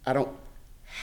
I 0.04 0.12
don't 0.12 0.36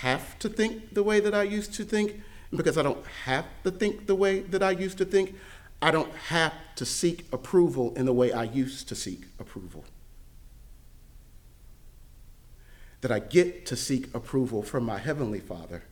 have 0.02 0.38
to 0.40 0.50
think 0.50 0.94
the 0.94 1.04
way 1.04 1.20
that 1.20 1.34
I 1.34 1.44
used 1.44 1.74
to 1.76 1.84
think. 1.84 2.22
Because 2.56 2.78
I 2.78 2.84
don't 2.84 3.06
have 3.26 3.46
to 3.64 3.72
think 3.72 4.08
the 4.08 4.16
way 4.16 4.40
that 4.40 4.64
I 4.64 4.72
used 4.72 4.98
to 5.00 5.06
think, 5.06 5.36
I 5.82 5.92
don't 5.92 6.14
have 6.16 6.54
to 6.76 6.86
seek 6.86 7.26
approval 7.32 7.94
in 7.96 8.06
the 8.06 8.14
way 8.14 8.32
I 8.32 8.44
used 8.44 8.88
to 8.90 8.96
seek 8.96 9.26
approval. 9.40 9.84
That 13.02 13.12
I 13.12 13.20
get 13.20 13.66
to 13.68 13.76
seek 13.76 14.14
approval 14.14 14.64
from 14.64 14.84
my 14.84 14.98
Heavenly 14.98 15.40
Father 15.40 15.84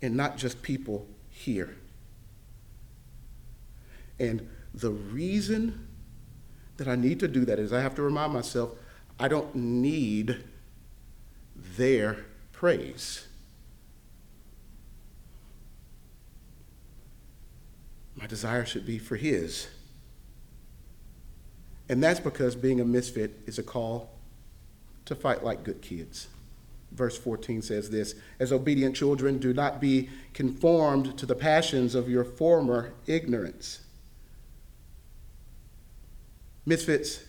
and 0.00 0.16
not 0.16 0.36
just 0.36 0.62
people 0.62 1.06
here. 1.30 1.76
And 4.18 4.48
the 4.74 4.90
reason 4.90 5.88
that 6.76 6.88
I 6.88 6.94
need 6.94 7.20
to 7.20 7.28
do 7.28 7.44
that 7.44 7.58
is 7.58 7.72
I 7.72 7.80
have 7.80 7.94
to 7.96 8.02
remind 8.02 8.32
myself 8.32 8.70
I 9.18 9.28
don't 9.28 9.54
need 9.54 10.44
their 11.54 12.24
praise. 12.52 13.27
My 18.18 18.26
desire 18.26 18.64
should 18.64 18.84
be 18.84 18.98
for 18.98 19.16
His. 19.16 19.68
And 21.88 22.02
that's 22.02 22.20
because 22.20 22.56
being 22.56 22.80
a 22.80 22.84
misfit 22.84 23.40
is 23.46 23.58
a 23.58 23.62
call 23.62 24.10
to 25.04 25.14
fight 25.14 25.44
like 25.44 25.62
good 25.62 25.80
kids. 25.80 26.26
Verse 26.90 27.16
14 27.16 27.62
says 27.62 27.90
this 27.90 28.14
As 28.40 28.52
obedient 28.52 28.96
children, 28.96 29.38
do 29.38 29.54
not 29.54 29.80
be 29.80 30.08
conformed 30.34 31.16
to 31.18 31.26
the 31.26 31.34
passions 31.34 31.94
of 31.94 32.08
your 32.08 32.24
former 32.24 32.92
ignorance. 33.06 33.80
Misfits 36.66 37.24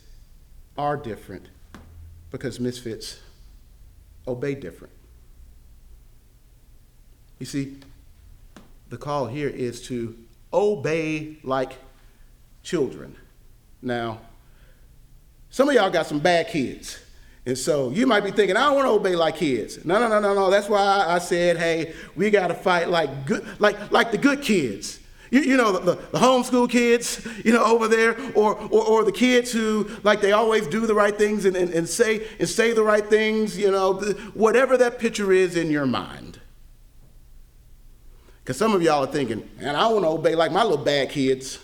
are 0.77 0.97
different 0.97 1.49
because 2.31 2.59
misfits 2.59 3.19
obey 4.27 4.55
different. 4.55 4.93
You 7.37 7.45
see, 7.45 7.77
the 8.89 8.97
call 8.97 9.27
here 9.27 9.47
is 9.47 9.81
to 9.83 10.17
obey 10.53 11.37
like 11.43 11.73
children. 12.63 13.15
Now, 13.81 14.19
some 15.49 15.69
of 15.69 15.75
y'all 15.75 15.89
got 15.89 16.05
some 16.05 16.19
bad 16.19 16.47
kids. 16.49 16.99
And 17.45 17.57
so 17.57 17.89
you 17.89 18.05
might 18.05 18.23
be 18.23 18.31
thinking, 18.31 18.57
I 18.57 18.65
don't 18.65 18.75
want 18.75 18.85
to 18.85 18.91
obey 18.91 19.15
like 19.15 19.37
kids. 19.37 19.83
No, 19.85 19.97
no, 19.97 20.07
no, 20.07 20.19
no, 20.19 20.35
no. 20.35 20.49
That's 20.51 20.69
why 20.69 21.05
I 21.07 21.17
said, 21.19 21.57
hey, 21.57 21.93
we 22.15 22.29
got 22.29 22.49
to 22.49 22.53
fight 22.53 22.89
like 22.89 23.25
good, 23.25 23.45
like, 23.59 23.91
like 23.91 24.11
the 24.11 24.17
good 24.17 24.41
kids. 24.41 24.99
You, 25.31 25.41
you 25.41 25.57
know, 25.57 25.71
the, 25.71 25.95
the, 25.95 26.17
homeschool 26.17 26.69
kids, 26.69 27.27
you 27.45 27.53
know, 27.53 27.63
over 27.63 27.87
there, 27.87 28.17
or, 28.33 28.55
or, 28.55 28.83
or, 28.83 29.03
the 29.03 29.11
kids 29.11 29.51
who, 29.51 29.87
like, 30.01 30.21
they 30.21 30.31
always 30.31 30.65
do 30.67 30.87
the 30.87 30.95
right 30.95 31.15
things 31.15 31.45
and, 31.45 31.55
and, 31.55 31.71
and, 31.71 31.87
say, 31.87 32.27
and 32.39 32.49
say 32.49 32.73
the 32.73 32.81
right 32.81 33.05
things, 33.05 33.55
you 33.55 33.69
know, 33.69 33.93
whatever 34.33 34.75
that 34.77 34.97
picture 34.97 35.31
is 35.31 35.55
in 35.55 35.69
your 35.69 35.85
mind. 35.85 36.38
Because 38.49 38.57
some 38.57 38.73
of 38.73 38.81
y'all 38.81 39.03
are 39.03 39.11
thinking, 39.11 39.47
and 39.59 39.77
I 39.77 39.87
want 39.89 40.05
to 40.05 40.09
obey 40.09 40.33
like 40.33 40.51
my 40.51 40.63
little 40.63 40.83
bad 40.83 41.11
kids. 41.11 41.59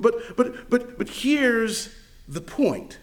But, 0.00 0.38
but, 0.38 0.70
but, 0.70 0.96
but 0.96 1.06
here's 1.06 1.94
the 2.26 2.40
point. 2.40 2.96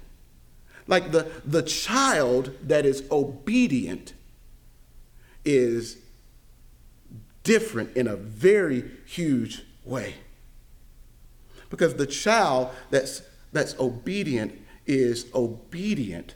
Like 0.87 1.11
the, 1.11 1.29
the 1.45 1.61
child 1.61 2.57
that 2.63 2.83
is 2.83 3.03
obedient 3.11 4.13
is 5.45 5.97
different 7.43 7.95
in 7.95 8.07
a 8.07 8.15
very 8.15 8.83
huge 9.05 9.61
way. 9.83 10.15
Because 11.69 11.93
the 11.93 12.07
child 12.07 12.71
that's, 12.89 13.21
that's 13.53 13.75
obedient 13.79 14.59
is 14.87 15.27
obedient 15.35 16.33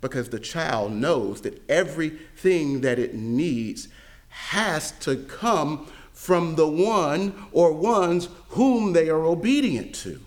because 0.00 0.30
the 0.30 0.40
child 0.40 0.90
knows 0.90 1.42
that 1.42 1.62
everything 1.70 2.80
that 2.80 2.98
it 2.98 3.14
needs 3.14 3.86
has 4.28 4.92
to 5.00 5.16
come 5.16 5.86
from 6.12 6.56
the 6.56 6.66
one 6.66 7.46
or 7.52 7.72
ones 7.72 8.28
whom 8.50 8.92
they 8.92 9.08
are 9.08 9.24
obedient 9.24 9.94
to. 9.94 10.20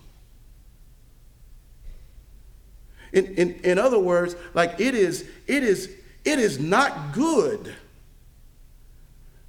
In, 3.13 3.25
in, 3.35 3.53
in 3.63 3.77
other 3.77 3.99
words, 3.99 4.35
like 4.53 4.79
it 4.79 4.95
is, 4.95 5.25
it 5.47 5.63
is, 5.63 5.89
it 6.23 6.39
is 6.39 6.59
not 6.59 7.13
good 7.13 7.75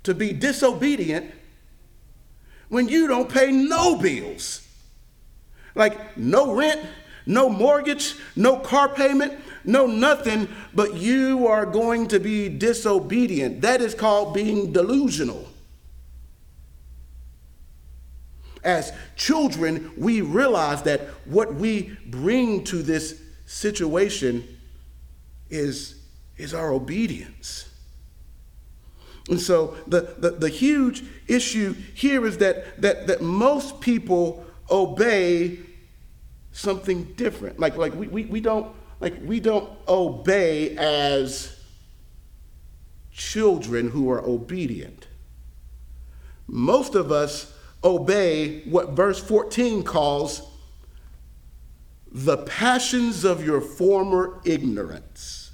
to 0.03 0.15
be 0.15 0.33
disobedient 0.33 1.31
when 2.69 2.89
you 2.89 3.07
don't 3.07 3.29
pay 3.29 3.53
no 3.53 3.97
bills. 3.97 4.67
Like 5.75 6.17
no 6.17 6.55
rent, 6.55 6.81
no 7.25 7.49
mortgage, 7.49 8.17
no 8.35 8.57
car 8.57 8.89
payment, 8.89 9.39
no 9.65 9.87
nothing, 9.87 10.49
but 10.75 10.95
you 10.95 11.47
are 11.47 11.67
going 11.67 12.09
to 12.09 12.19
be 12.19 12.49
disobedient. 12.49 13.61
That 13.61 13.81
is 13.81 13.95
called 13.95 14.35
being 14.35 14.73
delusional. 14.73 15.49
As 18.65 18.93
children, 19.17 19.93
we 19.97 20.21
realize 20.21 20.83
that 20.83 21.01
what 21.25 21.55
we 21.55 21.97
bring 22.07 22.65
to 22.65 22.83
this 22.83 23.21
situation 23.47 24.47
is, 25.51 25.97
is 26.37 26.55
our 26.55 26.73
obedience. 26.73 27.69
And 29.29 29.41
so 29.41 29.77
the, 29.87 30.15
the, 30.19 30.31
the, 30.31 30.49
huge 30.49 31.05
issue 31.29 31.75
here 31.95 32.27
is 32.27 32.39
that, 32.39 32.81
that, 32.83 33.07
that 33.07 33.23
most 33.23 33.81
people 33.81 34.45
obey 34.71 35.59
something 36.53 37.05
different. 37.15 37.61
Like, 37.61 37.77
like 37.77 37.95
we, 37.95 38.09
we, 38.09 38.25
we 38.25 38.41
don't 38.41 38.75
like 39.03 39.21
we 39.25 39.41
don't 39.41 39.69
obey 39.89 40.77
as 40.77 41.59
children 43.11 43.91
who 43.91 44.09
are 44.09 44.25
obedient. 44.25 45.09
Most 46.47 46.95
of 46.95 47.11
us 47.11 47.53
obey 47.83 48.61
what 48.61 48.91
verse 48.91 49.19
14 49.19 49.83
calls 49.83 50.49
the 52.13 52.37
passions 52.39 53.25
of 53.25 53.45
your 53.45 53.61
former 53.61 54.41
ignorance. 54.45 55.51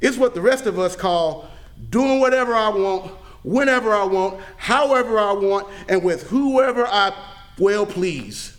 It's 0.00 0.16
what 0.16 0.32
the 0.34 0.40
rest 0.40 0.64
of 0.64 0.78
us 0.78 0.96
call 0.96 1.46
doing 1.90 2.20
whatever 2.20 2.54
I 2.54 2.70
want, 2.70 3.12
whenever 3.42 3.92
I 3.92 4.04
want, 4.04 4.40
however 4.56 5.18
I 5.18 5.32
want, 5.32 5.68
and 5.90 6.02
with 6.02 6.22
whoever 6.28 6.86
I 6.86 7.12
well 7.58 7.84
please. 7.84 8.56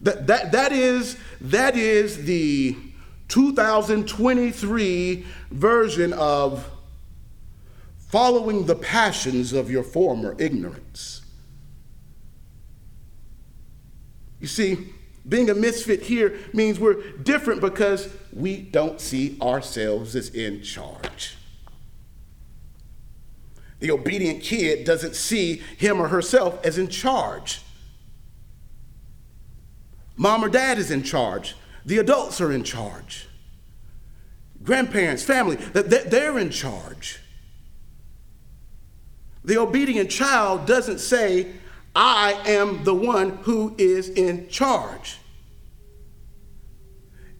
That, 0.00 0.26
that, 0.28 0.52
that, 0.52 0.72
is, 0.72 1.16
that 1.40 1.76
is 1.76 2.24
the 2.24 2.76
2023 3.28 5.26
version 5.50 6.12
of 6.12 6.70
following 7.98 8.66
the 8.66 8.76
passions 8.76 9.52
of 9.52 9.70
your 9.70 9.82
former 9.82 10.34
ignorance. 10.38 11.22
You 14.40 14.46
see, 14.46 14.94
being 15.28 15.50
a 15.50 15.54
misfit 15.54 16.02
here 16.02 16.38
means 16.54 16.78
we're 16.78 17.02
different 17.18 17.60
because 17.60 18.08
we 18.32 18.56
don't 18.58 19.00
see 19.00 19.36
ourselves 19.42 20.16
as 20.16 20.30
in 20.30 20.62
charge. 20.62 21.36
The 23.80 23.90
obedient 23.90 24.42
kid 24.42 24.84
doesn't 24.84 25.14
see 25.14 25.62
him 25.76 26.00
or 26.00 26.08
herself 26.08 26.64
as 26.64 26.78
in 26.78 26.88
charge. 26.88 27.60
Mom 30.18 30.44
or 30.44 30.48
dad 30.48 30.78
is 30.78 30.90
in 30.90 31.02
charge. 31.02 31.54
The 31.86 31.98
adults 31.98 32.40
are 32.40 32.52
in 32.52 32.64
charge. 32.64 33.28
Grandparents, 34.62 35.22
family, 35.22 35.56
they're 35.56 36.38
in 36.38 36.50
charge. 36.50 37.20
The 39.44 39.56
obedient 39.56 40.10
child 40.10 40.66
doesn't 40.66 40.98
say, 40.98 41.52
I 41.94 42.32
am 42.46 42.84
the 42.84 42.94
one 42.94 43.38
who 43.44 43.74
is 43.78 44.10
in 44.10 44.48
charge. 44.48 45.18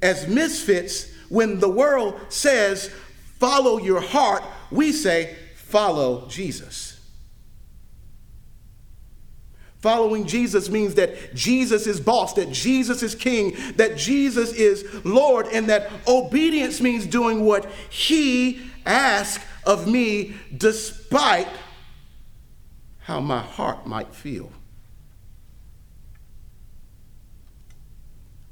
As 0.00 0.28
misfits, 0.28 1.12
when 1.28 1.58
the 1.58 1.68
world 1.68 2.18
says, 2.28 2.90
follow 3.38 3.78
your 3.78 4.00
heart, 4.00 4.44
we 4.70 4.92
say, 4.92 5.36
follow 5.56 6.28
Jesus. 6.28 6.87
Following 9.80 10.26
Jesus 10.26 10.68
means 10.68 10.94
that 10.96 11.34
Jesus 11.34 11.86
is 11.86 12.00
boss, 12.00 12.34
that 12.34 12.50
Jesus 12.50 13.02
is 13.02 13.14
king, 13.14 13.56
that 13.76 13.96
Jesus 13.96 14.52
is 14.52 14.84
Lord, 15.04 15.46
and 15.52 15.68
that 15.68 15.90
obedience 16.08 16.80
means 16.80 17.06
doing 17.06 17.44
what 17.44 17.66
he 17.88 18.60
asks 18.84 19.44
of 19.64 19.86
me 19.86 20.34
despite 20.56 21.48
how 22.98 23.20
my 23.20 23.40
heart 23.40 23.86
might 23.86 24.12
feel. 24.14 24.50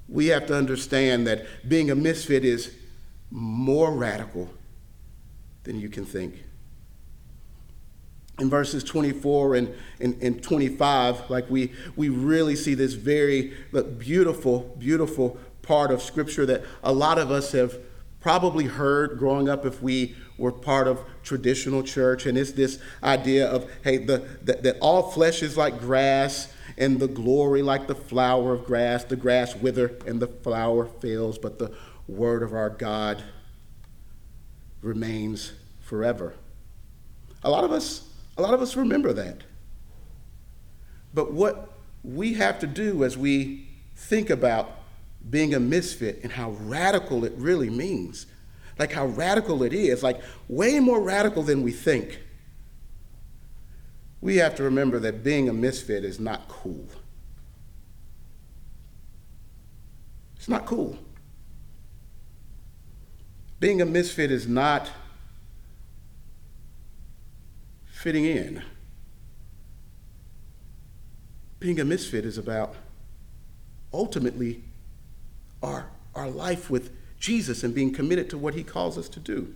We 0.09 0.27
have 0.27 0.47
to 0.47 0.57
understand 0.57 1.27
that 1.27 1.69
being 1.69 1.91
a 1.91 1.97
misfit 1.97 2.45
is 2.45 2.73
more 3.31 3.91
radical 3.91 4.49
than 5.65 5.81
you 5.81 5.89
can 5.89 6.07
think. 6.07 6.46
In 8.39 8.51
verses 8.51 8.85
24 8.85 9.55
and, 9.55 9.75
and, 9.99 10.23
and 10.23 10.43
25, 10.43 11.31
like 11.31 11.49
we, 11.49 11.73
we 11.97 12.11
really 12.11 12.55
see 12.55 12.75
this 12.75 12.93
very 12.93 13.55
beautiful, 13.99 14.77
beautiful 14.79 15.39
part 15.63 15.91
of 15.91 16.03
Scripture 16.03 16.45
that 16.47 16.63
a 16.83 16.93
lot 16.93 17.19
of 17.19 17.31
us 17.31 17.53
have 17.53 17.79
probably 18.21 18.65
heard 18.65 19.19
growing 19.19 19.49
up 19.49 19.65
if 19.65 19.81
we 19.81 20.15
were 20.37 20.53
part 20.53 20.89
of 20.89 21.01
traditional 21.23 21.83
church. 21.83 22.27
And 22.27 22.37
it's 22.37 22.53
this 22.53 22.81
idea 23.03 23.49
of, 23.49 23.71
hey, 23.85 23.99
the, 23.99 24.19
that, 24.43 24.63
that 24.65 24.79
all 24.81 25.11
flesh 25.11 25.43
is 25.43 25.57
like 25.57 25.79
grass 25.79 26.53
and 26.77 26.99
the 26.99 27.09
glory 27.09 27.63
like 27.63 27.87
the 27.87 27.95
flower 27.95 28.53
of 28.53 28.65
grass. 28.65 29.05
The 29.05 29.17
grass 29.17 29.55
wither 29.55 29.97
and 30.07 30.21
the 30.21 30.27
flower 30.27 30.87
fails, 30.87 31.39
but 31.39 31.59
the 31.59 31.73
word 32.09 32.43
of 32.43 32.53
our 32.53 32.71
God 32.71 33.23
remains 34.83 35.53
forever. 35.81 36.35
A 37.43 37.51
lot 37.51 37.65
of 37.65 37.73
us, 37.73 38.06
A 38.37 38.43
lot 38.43 38.55
of 38.55 38.61
us 38.61 38.77
remember 38.77 39.13
that. 39.13 39.43
But 41.15 41.33
what 41.33 41.73
we 42.05 42.35
have 42.35 42.59
to 42.61 42.67
do 42.67 43.05
as 43.05 43.17
we 43.17 43.67
think 43.95 44.31
about 44.31 44.71
being 45.29 45.55
a 45.55 45.61
misfit 45.61 46.21
and 46.23 46.33
how 46.33 46.51
radical 46.51 47.25
it 47.25 47.33
really 47.37 47.71
means, 47.71 48.27
like 48.79 48.93
how 48.93 49.07
radical 49.07 49.63
it 49.63 49.73
is, 49.73 50.03
like 50.03 50.21
way 50.49 50.79
more 50.79 51.01
radical 51.01 51.43
than 51.43 51.63
we 51.63 51.73
think, 51.73 52.21
we 54.21 54.37
have 54.37 54.55
to 54.57 54.63
remember 54.63 54.99
that 54.99 55.25
being 55.25 55.49
a 55.49 55.53
misfit 55.53 56.05
is 56.05 56.21
not 56.21 56.49
cool. 56.49 56.87
It's 60.37 60.49
not 60.49 60.67
cool. 60.67 60.99
Being 63.59 63.81
a 63.81 63.87
misfit 63.87 64.31
is 64.31 64.47
not 64.47 64.91
fitting 68.07 68.25
in. 68.25 68.63
Being 71.59 71.81
a 71.81 71.85
misfit 71.85 72.25
is 72.25 72.39
about 72.39 72.77
ultimately 73.93 74.63
our, 75.61 75.91
our 76.15 76.31
life 76.31 76.71
with 76.71 76.93
Jesus 77.19 77.65
and 77.65 77.75
being 77.75 77.93
committed 77.93 78.31
to 78.31 78.39
what 78.39 78.55
he 78.55 78.63
calls 78.63 78.97
us 78.97 79.09
to 79.09 79.19
do. 79.19 79.53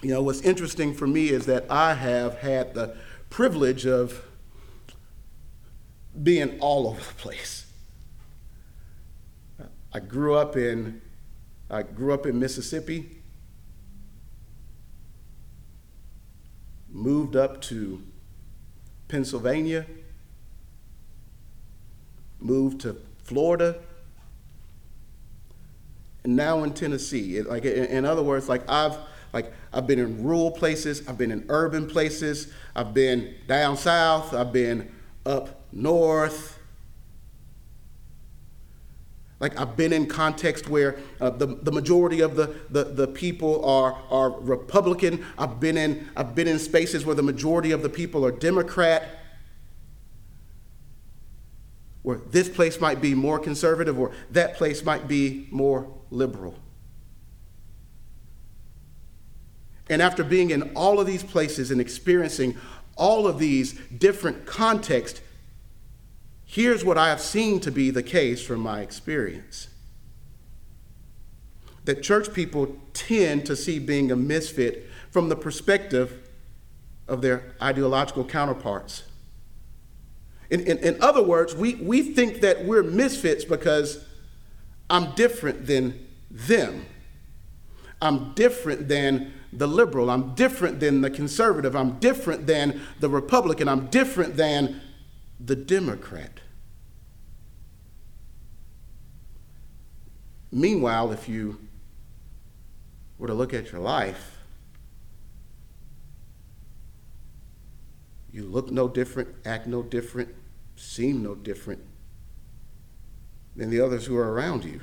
You 0.00 0.08
know, 0.08 0.22
what's 0.22 0.40
interesting 0.40 0.94
for 0.94 1.06
me 1.06 1.28
is 1.28 1.44
that 1.44 1.70
I 1.70 1.92
have 1.92 2.38
had 2.38 2.72
the 2.72 2.96
privilege 3.28 3.84
of 3.84 4.24
being 6.22 6.58
all 6.60 6.86
over 6.86 7.00
the 7.00 7.14
place. 7.18 7.66
I 9.92 10.00
grew 10.00 10.34
up 10.34 10.56
in 10.56 11.02
I 11.68 11.82
grew 11.82 12.14
up 12.14 12.24
in 12.24 12.38
Mississippi. 12.38 13.21
Moved 16.92 17.34
up 17.34 17.60
to 17.62 18.02
Pennsylvania. 19.08 19.86
Moved 22.38 22.82
to 22.82 22.96
Florida. 23.24 23.80
And 26.22 26.36
now 26.36 26.62
in 26.62 26.74
Tennessee. 26.74 27.38
It, 27.38 27.48
like 27.48 27.64
in 27.64 28.04
other 28.04 28.22
words, 28.22 28.48
like 28.48 28.68
I've 28.68 28.96
like 29.32 29.52
I've 29.72 29.86
been 29.86 29.98
in 29.98 30.22
rural 30.22 30.50
places, 30.50 31.08
I've 31.08 31.16
been 31.16 31.32
in 31.32 31.46
urban 31.48 31.86
places, 31.88 32.52
I've 32.76 32.92
been 32.92 33.34
down 33.48 33.76
south, 33.76 34.34
I've 34.34 34.52
been 34.52 34.92
up 35.24 35.62
north. 35.72 36.58
Like 39.42 39.58
I've 39.58 39.76
been 39.76 39.92
in 39.92 40.06
context 40.06 40.68
where 40.68 41.00
uh, 41.20 41.30
the, 41.30 41.46
the 41.46 41.72
majority 41.72 42.20
of 42.20 42.36
the, 42.36 42.54
the, 42.70 42.84
the 42.84 43.08
people 43.08 43.64
are, 43.64 44.00
are 44.08 44.30
Republican. 44.38 45.26
I've 45.36 45.58
been, 45.58 45.76
in, 45.76 46.08
I've 46.16 46.36
been 46.36 46.46
in 46.46 46.60
spaces 46.60 47.04
where 47.04 47.16
the 47.16 47.24
majority 47.24 47.72
of 47.72 47.82
the 47.82 47.88
people 47.88 48.24
are 48.24 48.30
Democrat. 48.30 49.18
Where 52.02 52.18
this 52.18 52.48
place 52.48 52.80
might 52.80 53.00
be 53.00 53.14
more 53.16 53.40
conservative 53.40 53.98
or 53.98 54.12
that 54.30 54.54
place 54.54 54.84
might 54.84 55.08
be 55.08 55.48
more 55.50 55.92
liberal. 56.12 56.54
And 59.90 60.00
after 60.00 60.22
being 60.22 60.50
in 60.50 60.70
all 60.76 61.00
of 61.00 61.06
these 61.08 61.24
places 61.24 61.72
and 61.72 61.80
experiencing 61.80 62.56
all 62.96 63.26
of 63.26 63.40
these 63.40 63.72
different 63.98 64.46
contexts, 64.46 65.20
here's 66.52 66.84
what 66.84 66.98
I 66.98 67.08
have 67.08 67.20
seen 67.22 67.60
to 67.60 67.70
be 67.70 67.90
the 67.90 68.02
case 68.02 68.44
from 68.44 68.60
my 68.60 68.82
experience 68.82 69.68
that 71.86 72.02
church 72.02 72.34
people 72.34 72.76
tend 72.92 73.46
to 73.46 73.56
see 73.56 73.78
being 73.78 74.12
a 74.12 74.16
misfit 74.16 74.86
from 75.10 75.30
the 75.30 75.34
perspective 75.34 76.28
of 77.08 77.22
their 77.22 77.54
ideological 77.60 78.22
counterparts. 78.24 79.04
In, 80.50 80.60
in, 80.60 80.78
in, 80.78 81.02
other 81.02 81.22
words, 81.22 81.56
we, 81.56 81.76
we 81.76 82.02
think 82.02 82.42
that 82.42 82.66
we're 82.66 82.82
misfits 82.82 83.46
because 83.46 84.04
I'm 84.90 85.12
different 85.14 85.66
than 85.66 86.06
them. 86.30 86.84
I'm 88.02 88.34
different 88.34 88.88
than 88.88 89.32
the 89.54 89.66
liberal. 89.66 90.10
I'm 90.10 90.34
different 90.34 90.80
than 90.80 91.00
the 91.00 91.10
conservative. 91.10 91.74
I'm 91.74 91.98
different 91.98 92.46
than 92.46 92.82
the 93.00 93.08
Republican. 93.08 93.68
I'm 93.68 93.86
different 93.86 94.36
than 94.36 94.82
the 95.44 95.56
Democrat. 95.56 96.40
Meanwhile, 100.50 101.12
if 101.12 101.28
you 101.28 101.58
were 103.18 103.28
to 103.28 103.34
look 103.34 103.54
at 103.54 103.72
your 103.72 103.80
life, 103.80 104.38
you 108.30 108.44
look 108.44 108.70
no 108.70 108.88
different, 108.88 109.28
act 109.44 109.66
no 109.66 109.82
different, 109.82 110.34
seem 110.76 111.22
no 111.22 111.34
different 111.34 111.82
than 113.56 113.70
the 113.70 113.80
others 113.80 114.06
who 114.06 114.16
are 114.16 114.32
around 114.32 114.64
you. 114.64 114.80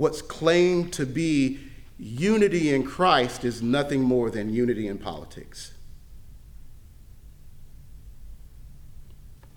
what's 0.00 0.22
claimed 0.22 0.92
to 0.94 1.04
be 1.04 1.58
unity 1.98 2.74
in 2.74 2.82
Christ 2.82 3.44
is 3.44 3.62
nothing 3.62 4.02
more 4.02 4.30
than 4.30 4.48
unity 4.48 4.88
in 4.88 4.96
politics. 4.96 5.72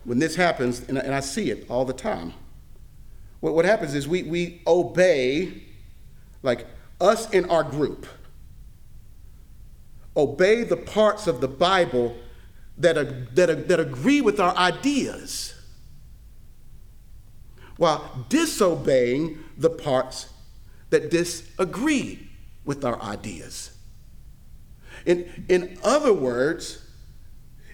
When 0.03 0.19
this 0.19 0.35
happens, 0.35 0.87
and 0.89 0.99
I 0.99 1.19
see 1.21 1.49
it 1.49 1.65
all 1.69 1.85
the 1.85 1.93
time, 1.93 2.33
what, 3.39 3.55
what 3.55 3.65
happens 3.65 3.93
is 3.93 4.07
we, 4.07 4.23
we 4.23 4.61
obey, 4.67 5.63
like 6.41 6.67
us 6.99 7.29
in 7.31 7.49
our 7.49 7.63
group, 7.63 8.05
obey 10.15 10.63
the 10.63 10.77
parts 10.77 11.27
of 11.27 11.41
the 11.41 11.47
Bible 11.47 12.15
that, 12.77 12.97
are, 12.97 13.05
that, 13.33 13.49
are, 13.49 13.55
that 13.55 13.79
agree 13.79 14.21
with 14.21 14.39
our 14.39 14.55
ideas 14.55 15.53
while 17.77 18.25
disobeying 18.29 19.43
the 19.57 19.69
parts 19.69 20.29
that 20.89 21.09
disagree 21.09 22.29
with 22.65 22.85
our 22.85 23.01
ideas. 23.01 23.71
In, 25.05 25.45
in 25.49 25.77
other 25.83 26.13
words, 26.13 26.82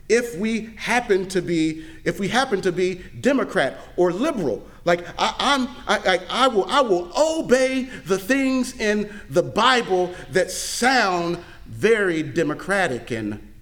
if 0.09 0.35
we 0.37 0.71
happen 0.75 1.27
to 1.29 1.41
be 1.41 1.85
if 2.03 2.19
we 2.19 2.27
happen 2.27 2.61
to 2.61 2.71
be 2.71 2.95
democrat 3.21 3.77
or 3.95 4.11
liberal 4.11 4.65
like 4.85 5.05
I, 5.17 5.35
am 5.39 5.69
I, 5.87 6.19
I, 6.29 6.45
I, 6.45 6.47
will 6.47 6.65
i 6.65 6.81
will 6.81 7.11
obey 7.17 7.83
the 7.83 8.17
things 8.17 8.77
in 8.79 9.13
the 9.29 9.43
bible 9.43 10.13
that 10.31 10.51
sound 10.51 11.37
very 11.65 12.23
democratic 12.23 13.11
and 13.11 13.53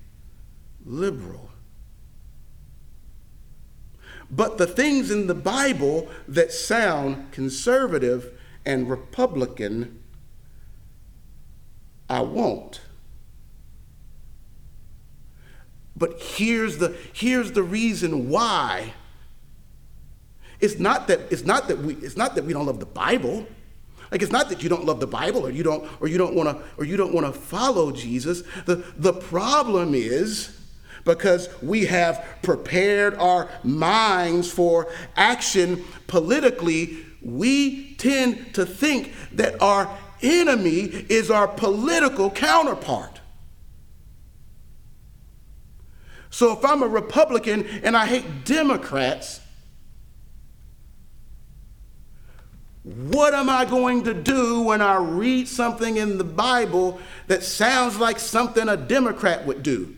liberal 0.85 1.49
but 4.29 4.57
the 4.57 4.67
things 4.67 5.11
in 5.11 5.27
the 5.27 5.35
bible 5.35 6.09
that 6.27 6.51
sound 6.51 7.31
conservative 7.31 8.37
and 8.67 8.89
Republican, 8.89 10.03
I 12.09 12.19
won't. 12.19 12.81
But 15.97 16.21
here's 16.21 16.77
the, 16.77 16.95
here's 17.13 17.51
the 17.53 17.63
reason 17.63 18.29
why. 18.29 18.93
It's 20.59 20.79
not 20.79 21.07
that 21.07 21.19
it's 21.31 21.45
not 21.45 21.67
that 21.67 21.77
we 21.79 21.93
it's 21.95 22.17
not 22.17 22.35
that 22.35 22.43
we 22.43 22.53
don't 22.53 22.65
love 22.65 22.79
the 22.79 22.85
Bible. 22.85 23.45
Like 24.11 24.21
it's 24.21 24.31
not 24.31 24.49
that 24.49 24.63
you 24.63 24.69
don't 24.69 24.85
love 24.85 24.99
the 24.99 25.07
Bible 25.07 25.45
or 25.45 25.51
you 25.51 25.63
don't 25.63 25.87
or 26.01 26.07
you 26.07 26.17
don't 26.17 26.35
want 26.35 26.49
to 26.49 26.63
or 26.77 26.85
you 26.85 26.97
don't 26.97 27.13
want 27.13 27.27
to 27.27 27.39
follow 27.39 27.91
Jesus. 27.91 28.43
The 28.65 28.83
the 28.97 29.13
problem 29.13 29.93
is 29.93 30.59
because 31.03 31.49
we 31.61 31.85
have 31.85 32.25
prepared 32.41 33.15
our 33.15 33.49
minds 33.63 34.51
for 34.51 34.91
action 35.15 35.83
politically, 36.07 37.05
we 37.21 37.93
tend 37.95 38.53
to 38.55 38.65
think 38.65 39.13
that 39.33 39.61
our 39.61 39.95
enemy 40.21 41.05
is 41.09 41.31
our 41.31 41.47
political 41.47 42.29
counterpart. 42.29 43.16
So 46.29 46.51
if 46.51 46.63
I'm 46.63 46.83
a 46.83 46.87
Republican 46.87 47.65
and 47.83 47.95
I 47.95 48.05
hate 48.05 48.45
Democrats, 48.45 49.41
what 52.83 53.33
am 53.33 53.49
I 53.49 53.65
going 53.65 54.03
to 54.05 54.13
do 54.13 54.61
when 54.61 54.81
I 54.81 54.95
read 54.97 55.47
something 55.47 55.97
in 55.97 56.17
the 56.17 56.23
Bible 56.23 56.99
that 57.27 57.43
sounds 57.43 57.97
like 57.99 58.19
something 58.19 58.69
a 58.69 58.77
Democrat 58.77 59.45
would 59.45 59.61
do? 59.61 59.95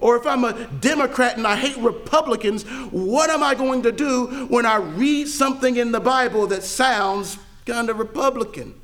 Or 0.00 0.16
if 0.16 0.26
I'm 0.26 0.44
a 0.44 0.66
Democrat 0.80 1.36
and 1.36 1.46
I 1.46 1.56
hate 1.56 1.76
Republicans, 1.76 2.64
what 2.90 3.30
am 3.30 3.42
I 3.42 3.54
going 3.54 3.82
to 3.82 3.92
do 3.92 4.46
when 4.48 4.66
I 4.66 4.76
read 4.76 5.28
something 5.28 5.76
in 5.76 5.92
the 5.92 6.00
Bible 6.00 6.46
that 6.48 6.62
sounds 6.62 7.38
kind 7.66 7.90
of 7.90 7.98
Republican? 7.98 8.80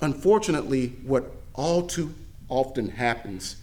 Unfortunately, 0.00 0.94
what 1.04 1.41
all 1.54 1.86
too 1.86 2.14
often 2.48 2.90
happens 2.90 3.56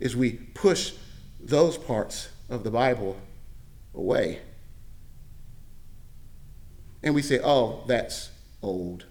is 0.00 0.16
we 0.16 0.32
push 0.32 0.92
those 1.40 1.76
parts 1.78 2.28
of 2.48 2.64
the 2.64 2.70
Bible 2.70 3.16
away. 3.94 4.40
and 7.02 7.14
we 7.14 7.22
say, 7.22 7.40
oh, 7.42 7.84
that's 7.86 8.30
old. 8.62 9.06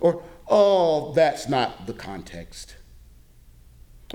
Or, 0.00 0.22
oh, 0.48 1.12
that's 1.12 1.48
not 1.48 1.86
the 1.86 1.92
context. 1.92 2.76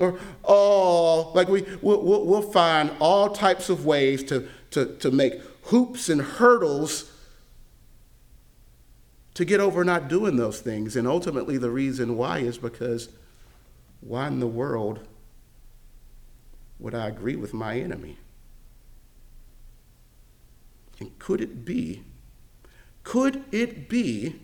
Or, 0.00 0.18
oh, 0.44 1.30
like 1.34 1.48
we, 1.48 1.64
we'll, 1.82 2.24
we'll 2.24 2.42
find 2.42 2.90
all 3.00 3.30
types 3.30 3.68
of 3.68 3.84
ways 3.86 4.24
to, 4.24 4.48
to, 4.70 4.96
to 4.96 5.10
make 5.10 5.34
hoops 5.64 6.08
and 6.08 6.20
hurdles 6.20 7.10
to 9.34 9.44
get 9.44 9.60
over 9.60 9.84
not 9.84 10.08
doing 10.08 10.36
those 10.36 10.60
things. 10.60 10.96
And 10.96 11.06
ultimately, 11.06 11.58
the 11.58 11.70
reason 11.70 12.16
why 12.16 12.38
is 12.38 12.56
because 12.58 13.08
why 14.00 14.28
in 14.28 14.40
the 14.40 14.46
world 14.46 15.00
would 16.78 16.94
I 16.94 17.08
agree 17.08 17.36
with 17.36 17.52
my 17.52 17.78
enemy? 17.78 18.18
And 21.00 21.18
could 21.18 21.40
it 21.40 21.64
be, 21.64 22.02
could 23.02 23.44
it 23.50 23.88
be 23.88 24.40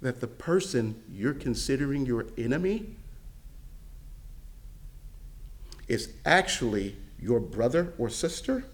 that 0.00 0.20
the 0.20 0.26
person 0.26 1.00
you're 1.10 1.34
considering 1.34 2.04
your 2.06 2.26
enemy 2.36 2.96
is 5.86 6.12
actually 6.24 6.96
your 7.20 7.38
brother 7.38 7.92
or 7.98 8.08
sister? 8.08 8.64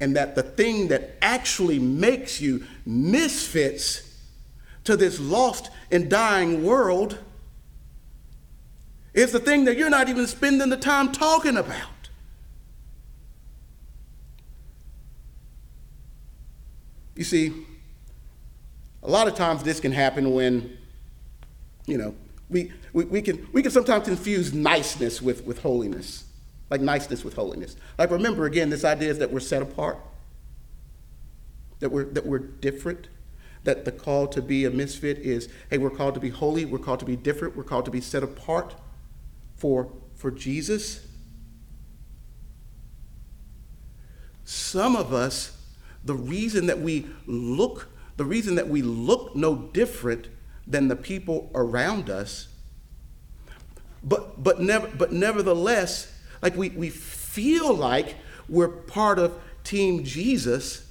And 0.00 0.14
that 0.16 0.34
the 0.34 0.42
thing 0.42 0.88
that 0.88 1.16
actually 1.20 1.78
makes 1.78 2.40
you 2.40 2.64
misfits 2.86 4.02
to 4.84 4.96
this 4.96 5.18
lost 5.18 5.70
and 5.90 6.08
dying 6.08 6.64
world 6.64 7.18
is 9.12 9.32
the 9.32 9.40
thing 9.40 9.64
that 9.64 9.76
you're 9.76 9.90
not 9.90 10.08
even 10.08 10.26
spending 10.26 10.68
the 10.68 10.76
time 10.76 11.10
talking 11.10 11.56
about. 11.56 12.10
You 17.16 17.24
see, 17.24 17.66
a 19.02 19.10
lot 19.10 19.26
of 19.26 19.34
times 19.34 19.64
this 19.64 19.80
can 19.80 19.90
happen 19.90 20.32
when, 20.32 20.78
you 21.86 21.98
know, 21.98 22.14
we, 22.48 22.72
we, 22.92 23.04
we, 23.06 23.20
can, 23.20 23.48
we 23.52 23.60
can 23.60 23.72
sometimes 23.72 24.06
confuse 24.06 24.54
niceness 24.54 25.20
with, 25.20 25.44
with 25.44 25.60
holiness, 25.60 26.24
like 26.70 26.80
niceness 26.80 27.24
with 27.24 27.34
holiness. 27.34 27.76
Like, 27.98 28.10
remember 28.10 28.46
again, 28.46 28.70
this 28.70 28.84
idea 28.84 29.10
is 29.10 29.18
that 29.18 29.32
we're 29.32 29.40
set 29.40 29.62
apart, 29.62 29.98
that 31.80 31.90
we're, 31.90 32.04
that 32.04 32.26
we're 32.26 32.38
different, 32.38 33.08
that 33.64 33.84
the 33.84 33.92
call 33.92 34.26
to 34.28 34.42
be 34.42 34.64
a 34.64 34.70
misfit 34.70 35.18
is 35.18 35.48
hey, 35.70 35.78
we're 35.78 35.90
called 35.90 36.14
to 36.14 36.20
be 36.20 36.30
holy, 36.30 36.64
we're 36.64 36.78
called 36.78 37.00
to 37.00 37.06
be 37.06 37.16
different, 37.16 37.56
we're 37.56 37.64
called 37.64 37.84
to 37.84 37.90
be 37.90 38.00
set 38.00 38.22
apart 38.22 38.74
for, 39.56 39.92
for 40.14 40.30
Jesus. 40.30 41.06
Some 44.44 44.96
of 44.96 45.12
us 45.12 45.58
the 46.04 46.14
reason 46.14 46.66
that 46.66 46.80
we 46.80 47.06
look, 47.26 47.88
the 48.16 48.24
reason 48.24 48.54
that 48.54 48.68
we 48.68 48.82
look 48.82 49.34
no 49.34 49.54
different 49.54 50.28
than 50.66 50.88
the 50.88 50.96
people 50.96 51.50
around 51.54 52.08
us, 52.08 52.48
but 54.02 54.42
but 54.42 54.60
never 54.60 54.88
but 54.88 55.12
nevertheless, 55.12 56.12
like 56.42 56.56
we, 56.56 56.70
we 56.70 56.90
feel 56.90 57.74
like 57.74 58.16
we're 58.48 58.68
part 58.68 59.18
of 59.18 59.38
Team 59.64 60.04
Jesus 60.04 60.90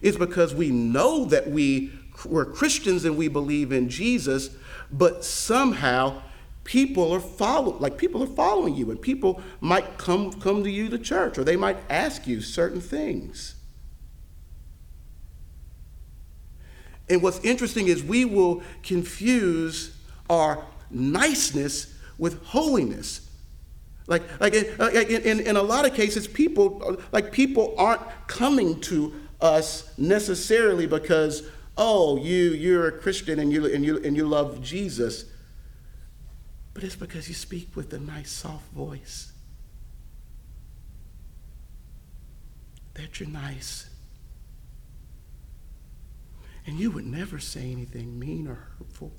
is 0.00 0.16
because 0.16 0.54
we 0.54 0.70
know 0.70 1.24
that 1.26 1.50
we 1.50 1.92
we're 2.26 2.44
Christians 2.44 3.04
and 3.04 3.16
we 3.16 3.26
believe 3.28 3.72
in 3.72 3.88
Jesus, 3.88 4.50
but 4.92 5.24
somehow 5.24 6.22
people 6.64 7.12
are 7.12 7.20
follow 7.20 7.76
like 7.78 7.98
people 7.98 8.22
are 8.22 8.28
following 8.28 8.76
you 8.76 8.90
and 8.90 9.02
people 9.02 9.42
might 9.60 9.98
come 9.98 10.32
come 10.40 10.62
to 10.62 10.70
you 10.70 10.88
to 10.88 10.98
church 10.98 11.36
or 11.36 11.42
they 11.42 11.56
might 11.56 11.76
ask 11.90 12.26
you 12.28 12.40
certain 12.40 12.80
things 12.80 13.56
And 17.12 17.22
what's 17.22 17.40
interesting 17.40 17.88
is 17.88 18.02
we 18.02 18.24
will 18.24 18.62
confuse 18.82 19.94
our 20.30 20.64
niceness 20.90 21.94
with 22.16 22.42
holiness. 22.42 23.28
Like, 24.06 24.22
like, 24.40 24.54
in, 24.54 24.76
like 24.78 25.08
in, 25.08 25.40
in 25.40 25.56
a 25.56 25.62
lot 25.62 25.86
of 25.86 25.94
cases, 25.94 26.26
people 26.26 27.00
like 27.12 27.32
people 27.32 27.74
aren't 27.78 28.02
coming 28.26 28.80
to 28.82 29.14
us 29.40 29.96
necessarily 29.98 30.86
because, 30.86 31.44
oh, 31.76 32.16
you 32.18 32.52
you're 32.52 32.88
a 32.88 32.92
Christian 32.92 33.38
and 33.38 33.52
you 33.52 33.66
and 33.72 33.84
you 33.84 34.02
and 34.02 34.16
you 34.16 34.26
love 34.26 34.60
Jesus. 34.62 35.26
But 36.74 36.84
it's 36.84 36.96
because 36.96 37.28
you 37.28 37.34
speak 37.34 37.76
with 37.76 37.92
a 37.92 37.98
nice 37.98 38.30
soft 38.30 38.70
voice. 38.72 39.32
That 42.94 43.20
you're 43.20 43.28
nice. 43.28 43.88
And 46.66 46.78
you 46.78 46.90
would 46.90 47.06
never 47.06 47.38
say 47.38 47.70
anything 47.72 48.18
mean 48.18 48.46
or 48.46 48.68
hurtful. 48.78 49.12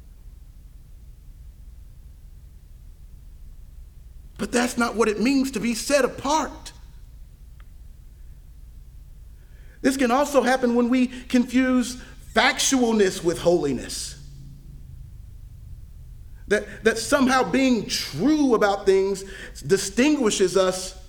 But 4.38 4.52
that's 4.52 4.78
not 4.78 4.96
what 4.96 5.08
it 5.08 5.20
means 5.22 5.52
to 5.52 5.60
be 5.60 5.74
set 5.74 6.06
apart. 6.06 6.72
This 9.82 9.98
can 9.98 10.12
also 10.12 10.42
happen 10.42 10.76
when 10.76 10.90
we 10.90 11.08
confuse 11.08 12.02
factualness 12.34 13.24
with 13.24 13.40
holiness. 13.40 14.20
That, 16.48 16.84
that 16.84 16.98
somehow 16.98 17.50
being 17.50 17.88
true 17.88 18.56
about 18.56 18.86
things 18.86 19.24
distinguishes 19.66 20.58
us 20.58 21.00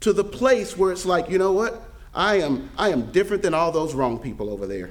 to 0.00 0.12
the 0.12 0.24
place 0.24 0.76
where 0.76 0.92
it's 0.92 1.06
like, 1.06 1.28
you 1.28 1.38
know 1.38 1.52
what? 1.52 1.82
I 2.14 2.36
am, 2.36 2.70
I 2.76 2.90
am 2.90 3.10
different 3.12 3.42
than 3.42 3.54
all 3.54 3.72
those 3.72 3.94
wrong 3.94 4.18
people 4.18 4.50
over 4.50 4.66
there. 4.66 4.90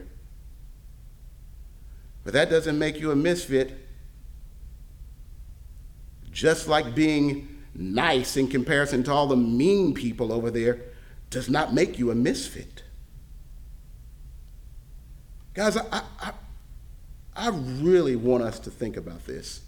But 2.23 2.33
that 2.33 2.49
doesn't 2.49 2.77
make 2.77 2.99
you 2.99 3.11
a 3.11 3.15
misfit. 3.15 3.86
Just 6.37 6.67
like 6.67 6.93
being 6.93 7.63
nice 7.73 8.37
in 8.37 8.47
comparison 8.47 9.01
to 9.05 9.11
all 9.11 9.25
the 9.25 9.35
mean 9.35 9.95
people 9.95 10.31
over 10.31 10.51
there 10.51 10.79
does 11.31 11.49
not 11.49 11.73
make 11.73 11.97
you 11.97 12.11
a 12.11 12.15
misfit. 12.15 12.83
Guys, 15.55 15.77
I, 15.77 16.03
I, 16.21 16.33
I 17.35 17.49
really 17.49 18.15
want 18.15 18.43
us 18.43 18.59
to 18.59 18.69
think 18.69 18.97
about 18.97 19.25
this. 19.25 19.61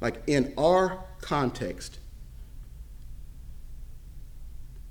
Like 0.00 0.22
in 0.26 0.54
our 0.56 1.04
context, 1.20 1.98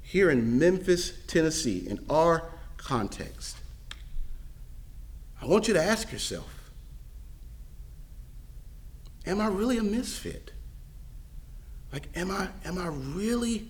here 0.04 0.30
in 0.30 0.60
Memphis, 0.60 1.12
Tennessee, 1.26 1.88
in 1.90 2.06
our 2.08 2.52
context, 2.78 3.58
I 5.42 5.48
want 5.48 5.68
you 5.68 5.74
to 5.74 5.82
ask 5.82 6.12
yourself 6.12 6.55
Am 9.26 9.42
I 9.42 9.48
really 9.48 9.78
a 9.78 9.84
misfit? 9.84 10.52
Like, 11.92 12.08
am 12.16 12.30
I, 12.30 12.50
am 12.64 12.78
I 12.78 12.88
really 12.88 13.68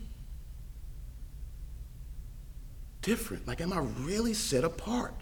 different? 3.02 3.48
Like, 3.48 3.62
am 3.62 3.72
I 3.72 3.80
really 3.80 4.34
set 4.34 4.64
apart? 4.64 5.14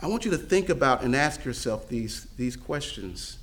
I 0.00 0.08
want 0.08 0.24
you 0.24 0.32
to 0.32 0.38
think 0.38 0.68
about 0.68 1.04
and 1.04 1.14
ask 1.14 1.44
yourself 1.44 1.88
these, 1.88 2.26
these 2.36 2.56
questions. 2.56 3.38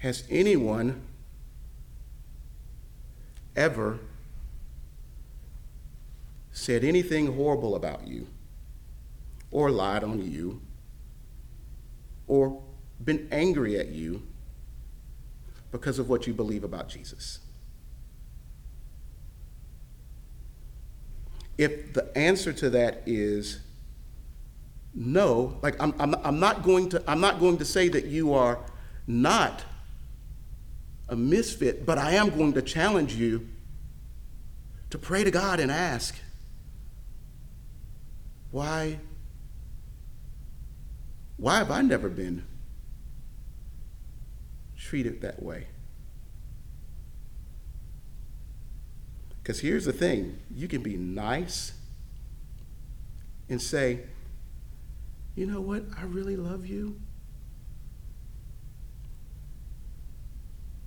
Has 0.00 0.24
anyone 0.28 1.00
ever 3.56 4.00
said 6.52 6.84
anything 6.84 7.34
horrible 7.34 7.74
about 7.74 8.06
you, 8.06 8.28
or 9.50 9.70
lied 9.70 10.04
on 10.04 10.22
you, 10.30 10.60
or 12.26 12.62
been 13.02 13.26
angry 13.32 13.78
at 13.78 13.88
you 13.88 14.22
because 15.70 15.98
of 15.98 16.08
what 16.08 16.26
you 16.26 16.34
believe 16.34 16.62
about 16.62 16.88
Jesus? 16.88 17.40
If 21.58 21.92
the 21.92 22.16
answer 22.16 22.52
to 22.52 22.70
that 22.70 23.02
is 23.06 23.60
no, 24.94 25.58
like 25.62 25.80
I'm, 25.80 25.94
I'm, 25.98 26.14
I'm, 26.22 26.38
not 26.38 26.62
going 26.62 26.90
to, 26.90 27.02
I'm 27.06 27.20
not 27.20 27.40
going 27.40 27.58
to 27.58 27.64
say 27.64 27.88
that 27.88 28.04
you 28.06 28.34
are 28.34 28.58
not 29.06 29.64
a 31.08 31.16
misfit, 31.16 31.86
but 31.86 31.98
I 31.98 32.12
am 32.12 32.30
going 32.30 32.52
to 32.54 32.62
challenge 32.62 33.14
you 33.14 33.48
to 34.90 34.98
pray 34.98 35.24
to 35.24 35.30
God 35.30 35.60
and 35.60 35.70
ask, 35.70 36.14
why, 38.52 38.98
why 41.38 41.58
have 41.58 41.70
I 41.70 41.80
never 41.80 42.08
been 42.08 42.44
treated 44.76 45.22
that 45.22 45.42
way? 45.42 45.66
Because 49.42 49.60
here's 49.60 49.86
the 49.86 49.92
thing 49.92 50.38
you 50.54 50.68
can 50.68 50.82
be 50.82 50.96
nice 50.96 51.72
and 53.48 53.60
say, 53.60 54.00
you 55.34 55.46
know 55.46 55.60
what? 55.60 55.82
I 55.98 56.04
really 56.04 56.36
love 56.36 56.66
you. 56.66 57.00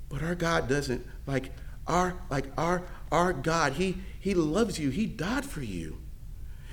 But 0.08 0.22
our 0.24 0.36
God 0.36 0.70
doesn't 0.70 1.06
like 1.26 1.52
our 1.88 2.16
like 2.30 2.46
our 2.58 2.84
our 3.12 3.34
God, 3.34 3.74
he 3.74 3.98
he 4.20 4.34
loves 4.34 4.80
you. 4.80 4.92
He 4.92 5.06
died 5.08 5.46
for 5.46 5.62
you. 5.62 5.98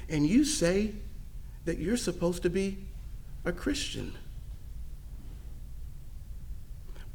And 0.08 0.26
you 0.26 0.44
say 0.44 0.92
that 1.64 1.78
you're 1.78 1.96
supposed 1.96 2.42
to 2.42 2.50
be 2.50 2.78
a 3.44 3.52
Christian. 3.52 4.14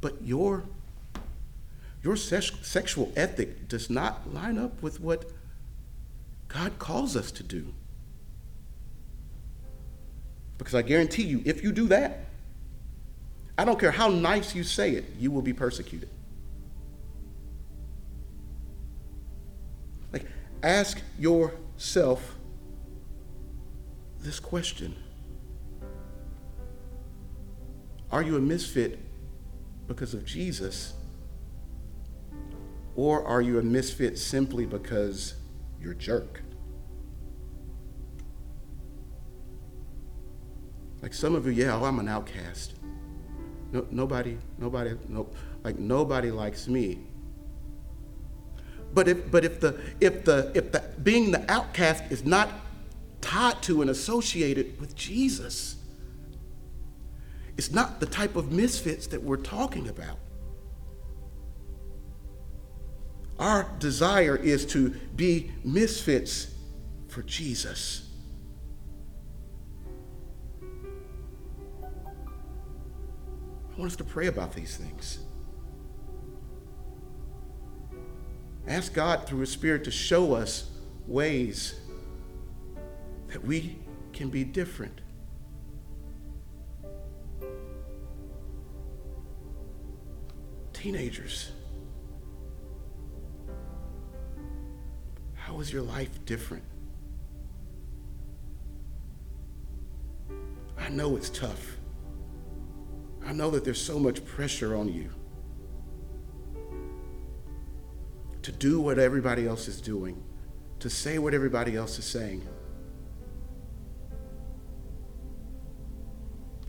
But 0.00 0.22
your 0.22 0.64
your 2.02 2.16
sex, 2.16 2.52
sexual 2.62 3.12
ethic 3.16 3.68
does 3.68 3.90
not 3.90 4.32
line 4.32 4.56
up 4.56 4.82
with 4.82 5.00
what 5.00 5.24
God 6.46 6.78
calls 6.78 7.16
us 7.16 7.32
to 7.32 7.42
do. 7.42 7.74
Because 10.58 10.74
I 10.74 10.82
guarantee 10.82 11.24
you, 11.24 11.42
if 11.44 11.62
you 11.62 11.72
do 11.72 11.88
that, 11.88 12.26
I 13.56 13.64
don't 13.64 13.78
care 13.78 13.90
how 13.90 14.08
nice 14.08 14.54
you 14.54 14.62
say 14.62 14.92
it, 14.92 15.04
you 15.18 15.30
will 15.30 15.42
be 15.42 15.52
persecuted. 15.52 16.08
Like, 20.12 20.26
ask 20.62 21.00
yourself 21.18 22.36
this 24.20 24.40
question 24.40 24.94
Are 28.10 28.22
you 28.22 28.36
a 28.36 28.40
misfit 28.40 28.98
because 29.86 30.14
of 30.14 30.24
Jesus? 30.24 30.94
Or 32.96 33.24
are 33.24 33.40
you 33.40 33.60
a 33.60 33.62
misfit 33.62 34.18
simply 34.18 34.66
because 34.66 35.34
you're 35.80 35.92
a 35.92 35.96
jerk? 35.96 36.42
Like 41.00 41.14
some 41.14 41.36
of 41.36 41.46
you, 41.46 41.52
yeah, 41.52 41.76
oh, 41.76 41.84
I'm 41.84 42.00
an 42.00 42.08
outcast. 42.08 42.74
No, 43.72 43.86
nobody, 43.90 44.36
nobody, 44.58 44.96
no, 45.08 45.28
like 45.62 45.78
nobody 45.78 46.30
likes 46.30 46.66
me. 46.66 46.98
But 48.92 49.06
if, 49.06 49.30
but 49.30 49.44
if 49.44 49.60
the, 49.60 49.78
if 50.00 50.24
the, 50.24 50.50
if 50.54 50.72
the 50.72 50.82
being 51.02 51.30
the 51.30 51.50
outcast 51.50 52.04
is 52.10 52.24
not 52.24 52.50
tied 53.20 53.62
to 53.62 53.82
and 53.82 53.90
associated 53.90 54.80
with 54.80 54.94
Jesus, 54.94 55.76
it's 57.56 57.72
not 57.72 58.00
the 58.00 58.06
type 58.06 58.36
of 58.36 58.52
misfits 58.52 59.08
that 59.08 59.22
we're 59.22 59.36
talking 59.36 59.88
about. 59.88 60.18
Our 63.38 63.70
desire 63.78 64.36
is 64.36 64.66
to 64.66 64.90
be 65.14 65.50
misfits 65.64 66.52
for 67.08 67.22
Jesus. 67.22 68.08
I 73.78 73.80
want 73.80 73.92
us 73.92 73.96
to 73.96 74.04
pray 74.04 74.26
about 74.26 74.54
these 74.54 74.76
things. 74.76 75.20
Ask 78.66 78.92
God 78.92 79.26
through 79.26 79.40
His 79.40 79.50
Spirit 79.50 79.84
to 79.84 79.90
show 79.90 80.34
us 80.34 80.70
ways 81.06 81.77
that 83.28 83.44
we 83.44 83.78
can 84.12 84.28
be 84.30 84.44
different. 84.44 85.00
Teenagers. 90.72 91.52
How 95.34 95.60
is 95.60 95.72
your 95.72 95.82
life 95.82 96.24
different? 96.24 96.64
I 100.78 100.88
know 100.90 101.16
it's 101.16 101.30
tough. 101.30 101.76
I 103.26 103.32
know 103.32 103.50
that 103.50 103.64
there's 103.64 103.80
so 103.80 103.98
much 103.98 104.24
pressure 104.24 104.74
on 104.74 104.88
you 104.88 105.10
to 108.42 108.52
do 108.52 108.80
what 108.80 108.98
everybody 108.98 109.46
else 109.46 109.68
is 109.68 109.80
doing, 109.80 110.22
to 110.78 110.88
say 110.88 111.18
what 111.18 111.34
everybody 111.34 111.76
else 111.76 111.98
is 111.98 112.06
saying. 112.06 112.46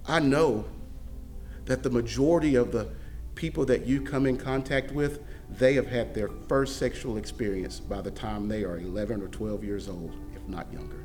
I 0.10 0.20
know 0.20 0.66
that 1.66 1.84
the 1.84 1.89
majority 1.91 2.55
of 2.55 2.72
the 2.72 2.89
people 3.36 3.64
that 3.66 3.86
you 3.86 4.01
come 4.01 4.26
in 4.26 4.38
contact 4.38 4.91
with 4.91 5.22
they 5.49 5.76
have 5.76 5.86
had 5.86 6.16
their 6.16 6.30
first 6.47 6.78
sexual 6.78 7.18
experience 7.18 7.80
by 7.80 8.01
the 8.01 8.10
time 8.10 8.47
they 8.47 8.64
are 8.64 8.80
11 8.80 9.22
or 9.22 9.28
12 9.28 9.64
years 9.64 9.88
old, 9.88 10.16
if 10.36 10.47
not 10.47 10.72
younger. 10.74 11.03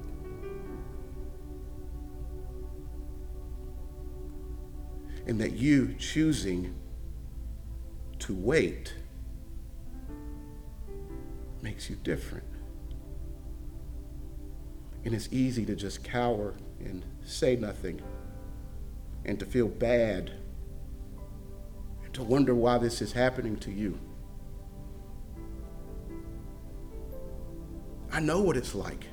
And 5.27 5.39
that 5.41 5.53
you 5.53 5.95
choosing 5.99 6.75
to 8.21 8.35
wait 8.35 8.95
makes 11.63 11.89
you 11.89 11.97
different. 11.97 12.45
And 15.05 15.15
it's 15.15 15.29
easy 15.31 15.67
to 15.67 15.77
just 15.77 16.03
cower 16.03 16.55
and 16.81 17.03
say 17.23 17.57
nothing 17.57 18.03
and 19.25 19.39
to 19.41 19.47
feel 19.47 19.69
bad 19.69 20.33
and 22.05 22.15
to 22.15 22.23
wonder 22.23 22.55
why 22.55 22.79
this 22.79 23.01
is 23.01 23.13
happening 23.13 23.57
to 23.59 23.71
you. 23.71 23.99
I 28.13 28.21
know 28.21 28.41
what 28.41 28.57
it's 28.57 28.75
like. 28.75 29.07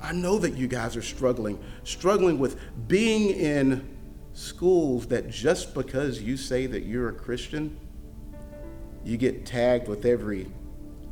I 0.00 0.12
know 0.12 0.38
that 0.38 0.56
you 0.56 0.66
guys 0.66 0.96
are 0.96 1.02
struggling, 1.02 1.62
struggling 1.84 2.38
with 2.38 2.58
being 2.88 3.30
in 3.30 3.96
schools 4.32 5.06
that 5.06 5.30
just 5.30 5.74
because 5.74 6.20
you 6.20 6.36
say 6.36 6.66
that 6.66 6.84
you're 6.84 7.08
a 7.08 7.12
Christian, 7.12 7.78
you 9.04 9.16
get 9.16 9.46
tagged 9.46 9.88
with 9.88 10.04
every 10.04 10.48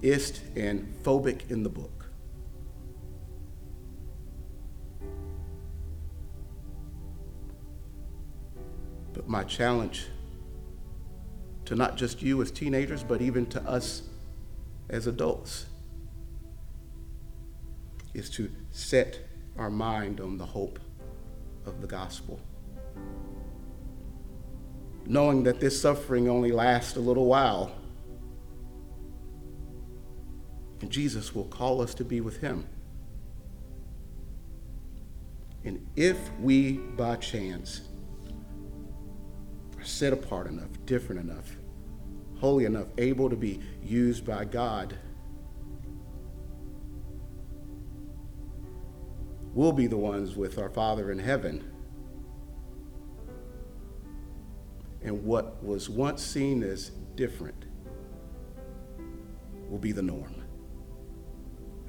ist 0.03 0.43
and 0.57 0.93
phobic 1.03 1.51
in 1.51 1.63
the 1.63 1.69
book. 1.69 2.00
My 9.31 9.45
challenge 9.45 10.07
to 11.65 11.77
not 11.77 11.97
just 11.97 12.21
you 12.21 12.43
as 12.43 12.51
teenagers, 12.51 13.05
but 13.05 13.23
even 13.23 13.47
to 13.47 13.63
us 13.63 14.03
as 14.89 15.07
adults 15.07 15.67
is 18.13 18.29
to 18.29 18.51
set 18.73 19.21
our 19.57 19.71
mind 19.71 20.21
on 20.21 20.37
the 20.37 20.45
hope 20.45 20.81
of 21.65 21.81
the 21.81 21.87
gospel. 21.87 22.41
Knowing 25.07 25.45
that 25.45 25.61
this 25.61 25.81
suffering 25.81 26.29
only 26.29 26.51
lasts 26.51 26.97
a 26.97 27.01
little 27.01 27.27
while, 27.27 27.71
and 30.81 30.91
Jesus 30.91 31.33
will 31.37 31.45
call 31.45 31.81
us 31.81 31.95
to 31.95 32.05
be 32.05 32.21
with 32.21 32.41
Him. 32.41 32.67
And 35.65 35.87
if 35.95 36.19
we, 36.41 36.73
by 36.73 37.15
chance, 37.15 37.83
set 39.83 40.13
apart 40.13 40.47
enough, 40.47 40.71
different 40.87 41.21
enough, 41.21 41.57
holy 42.39 42.65
enough, 42.65 42.87
able 42.99 43.31
to 43.31 43.37
be 43.37 43.61
used 43.83 44.27
by 44.27 44.45
God 44.45 44.97
we'll 49.55 49.73
be 49.73 49.87
the 49.87 49.97
ones 49.97 50.37
with 50.37 50.59
our 50.59 50.69
Father 50.69 51.11
in 51.11 51.19
heaven. 51.19 51.65
And 55.03 55.25
what 55.25 55.63
was 55.63 55.89
once 55.89 56.23
seen 56.23 56.63
as 56.63 56.91
different 57.17 57.65
will 59.69 59.79
be 59.79 59.93
the 59.93 60.03
norm 60.03 60.35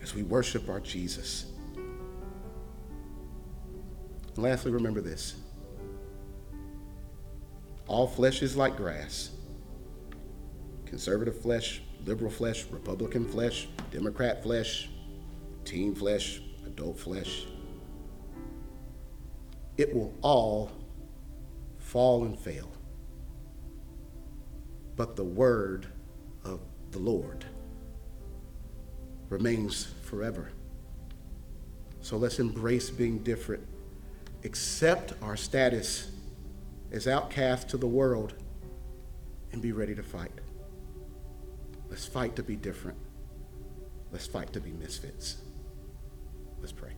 as 0.01 0.15
we 0.15 0.23
worship 0.23 0.69
our 0.69 0.79
Jesus. 0.79 1.51
And 4.35 4.43
lastly, 4.43 4.71
remember 4.71 5.01
this 5.01 5.35
all 7.91 8.07
flesh 8.07 8.41
is 8.41 8.55
like 8.55 8.77
grass 8.77 9.31
conservative 10.85 11.39
flesh, 11.41 11.81
liberal 12.03 12.29
flesh, 12.29 12.65
Republican 12.69 13.25
flesh, 13.25 13.69
Democrat 13.91 14.43
flesh, 14.43 14.89
teen 15.63 15.95
flesh, 15.95 16.41
adult 16.65 16.99
flesh 16.99 17.45
it 19.81 19.93
will 19.95 20.13
all 20.21 20.71
fall 21.79 22.23
and 22.25 22.37
fail. 22.37 22.71
But 24.95 25.15
the 25.15 25.23
word 25.23 25.87
of 26.43 26.59
the 26.91 26.99
Lord 26.99 27.45
remains 29.29 29.87
forever. 30.03 30.51
So 32.01 32.17
let's 32.17 32.37
embrace 32.37 32.91
being 32.91 33.19
different, 33.19 33.65
accept 34.43 35.13
our 35.23 35.35
status 35.35 36.10
as 36.91 37.07
outcasts 37.07 37.71
to 37.71 37.77
the 37.77 37.87
world, 37.87 38.35
and 39.51 39.61
be 39.61 39.71
ready 39.71 39.95
to 39.95 40.03
fight. 40.03 40.31
Let's 41.89 42.05
fight 42.05 42.35
to 42.37 42.43
be 42.43 42.55
different. 42.55 42.97
Let's 44.11 44.27
fight 44.27 44.53
to 44.53 44.61
be 44.61 44.71
misfits. 44.71 45.37
Let's 46.59 46.71
pray. 46.71 46.91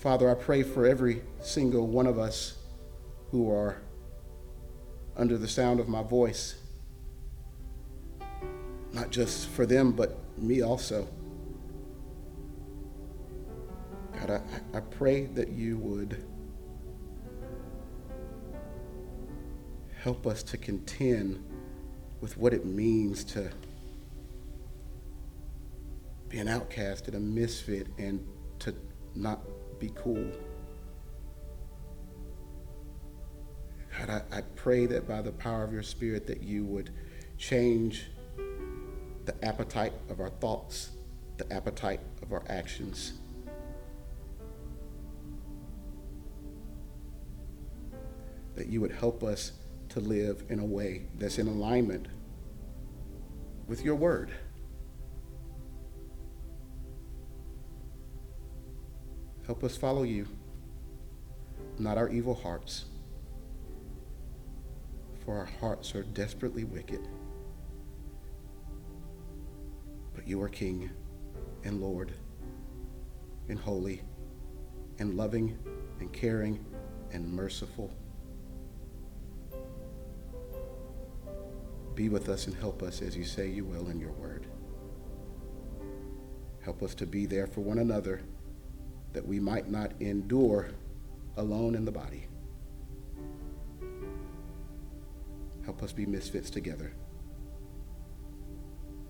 Father, 0.00 0.30
I 0.30 0.34
pray 0.34 0.62
for 0.62 0.86
every 0.86 1.22
single 1.40 1.86
one 1.86 2.06
of 2.06 2.18
us 2.18 2.56
who 3.30 3.50
are 3.50 3.82
under 5.16 5.36
the 5.36 5.48
sound 5.48 5.78
of 5.78 5.88
my 5.88 6.02
voice, 6.02 6.54
not 8.92 9.10
just 9.10 9.48
for 9.48 9.66
them, 9.66 9.92
but 9.92 10.18
me 10.38 10.62
also. 10.62 11.06
God, 14.18 14.30
I, 14.30 14.76
I 14.76 14.80
pray 14.80 15.26
that 15.26 15.48
you 15.48 15.78
would 15.78 16.24
help 20.02 20.26
us 20.26 20.42
to 20.42 20.56
contend 20.56 21.44
with 22.22 22.36
what 22.38 22.54
it 22.54 22.64
means 22.64 23.22
to 23.22 23.50
be 26.28 26.38
an 26.38 26.48
outcast 26.48 27.06
and 27.06 27.16
a 27.16 27.20
misfit 27.20 27.86
and 27.98 28.26
to 28.58 28.74
not 29.14 29.40
be 29.78 29.90
cool. 29.94 30.30
God, 33.98 34.08
I, 34.08 34.38
I 34.38 34.40
pray 34.56 34.86
that 34.86 35.06
by 35.06 35.20
the 35.20 35.32
power 35.32 35.64
of 35.64 35.72
your 35.72 35.82
Spirit 35.82 36.26
that 36.28 36.42
you 36.42 36.64
would 36.64 36.90
change 37.36 38.06
the 39.26 39.34
appetite 39.42 39.92
of 40.08 40.20
our 40.20 40.30
thoughts, 40.30 40.90
the 41.36 41.52
appetite 41.52 42.00
of 42.22 42.32
our 42.32 42.42
actions. 42.48 43.14
That 48.54 48.68
you 48.68 48.80
would 48.80 48.92
help 48.92 49.22
us 49.22 49.52
to 49.90 50.00
live 50.00 50.44
in 50.48 50.60
a 50.60 50.64
way 50.64 51.02
that's 51.18 51.38
in 51.38 51.48
alignment 51.48 52.06
with 53.66 53.84
your 53.84 53.96
word. 53.96 54.30
Help 59.46 59.64
us 59.64 59.76
follow 59.76 60.04
you, 60.04 60.28
not 61.78 61.98
our 61.98 62.08
evil 62.08 62.34
hearts, 62.34 62.84
for 65.24 65.36
our 65.36 65.48
hearts 65.60 65.94
are 65.94 66.04
desperately 66.04 66.62
wicked. 66.62 67.08
But 70.14 70.28
you 70.28 70.40
are 70.40 70.48
King 70.48 70.90
and 71.64 71.80
Lord 71.80 72.12
and 73.48 73.58
holy 73.58 74.02
and 75.00 75.14
loving 75.14 75.58
and 75.98 76.12
caring 76.12 76.64
and 77.12 77.26
merciful. 77.28 77.92
Be 82.00 82.08
with 82.08 82.30
us 82.30 82.46
and 82.46 82.56
help 82.56 82.82
us 82.82 83.02
as 83.02 83.14
you 83.14 83.24
say 83.24 83.46
you 83.46 83.62
will 83.62 83.90
in 83.90 84.00
your 84.00 84.12
word. 84.12 84.46
Help 86.62 86.82
us 86.82 86.94
to 86.94 87.04
be 87.04 87.26
there 87.26 87.46
for 87.46 87.60
one 87.60 87.78
another 87.78 88.22
that 89.12 89.28
we 89.28 89.38
might 89.38 89.68
not 89.68 89.92
endure 90.00 90.70
alone 91.36 91.74
in 91.74 91.84
the 91.84 91.92
body. 91.92 92.26
Help 95.66 95.82
us 95.82 95.92
be 95.92 96.06
misfits 96.06 96.48
together 96.48 96.90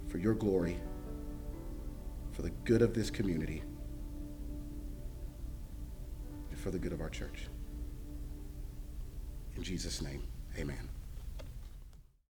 for 0.09 0.19
your 0.19 0.35
glory, 0.35 0.77
for 2.33 2.43
the 2.43 2.51
good 2.65 2.83
of 2.83 2.93
this 2.93 3.09
community, 3.09 3.63
and 6.51 6.59
for 6.59 6.73
the 6.73 6.79
good 6.81 6.93
of 6.93 7.01
our 7.01 7.09
church. 7.09 7.47
In 9.55 9.63
Jesus' 9.63 10.03
name, 10.03 10.25
amen. 10.59 10.89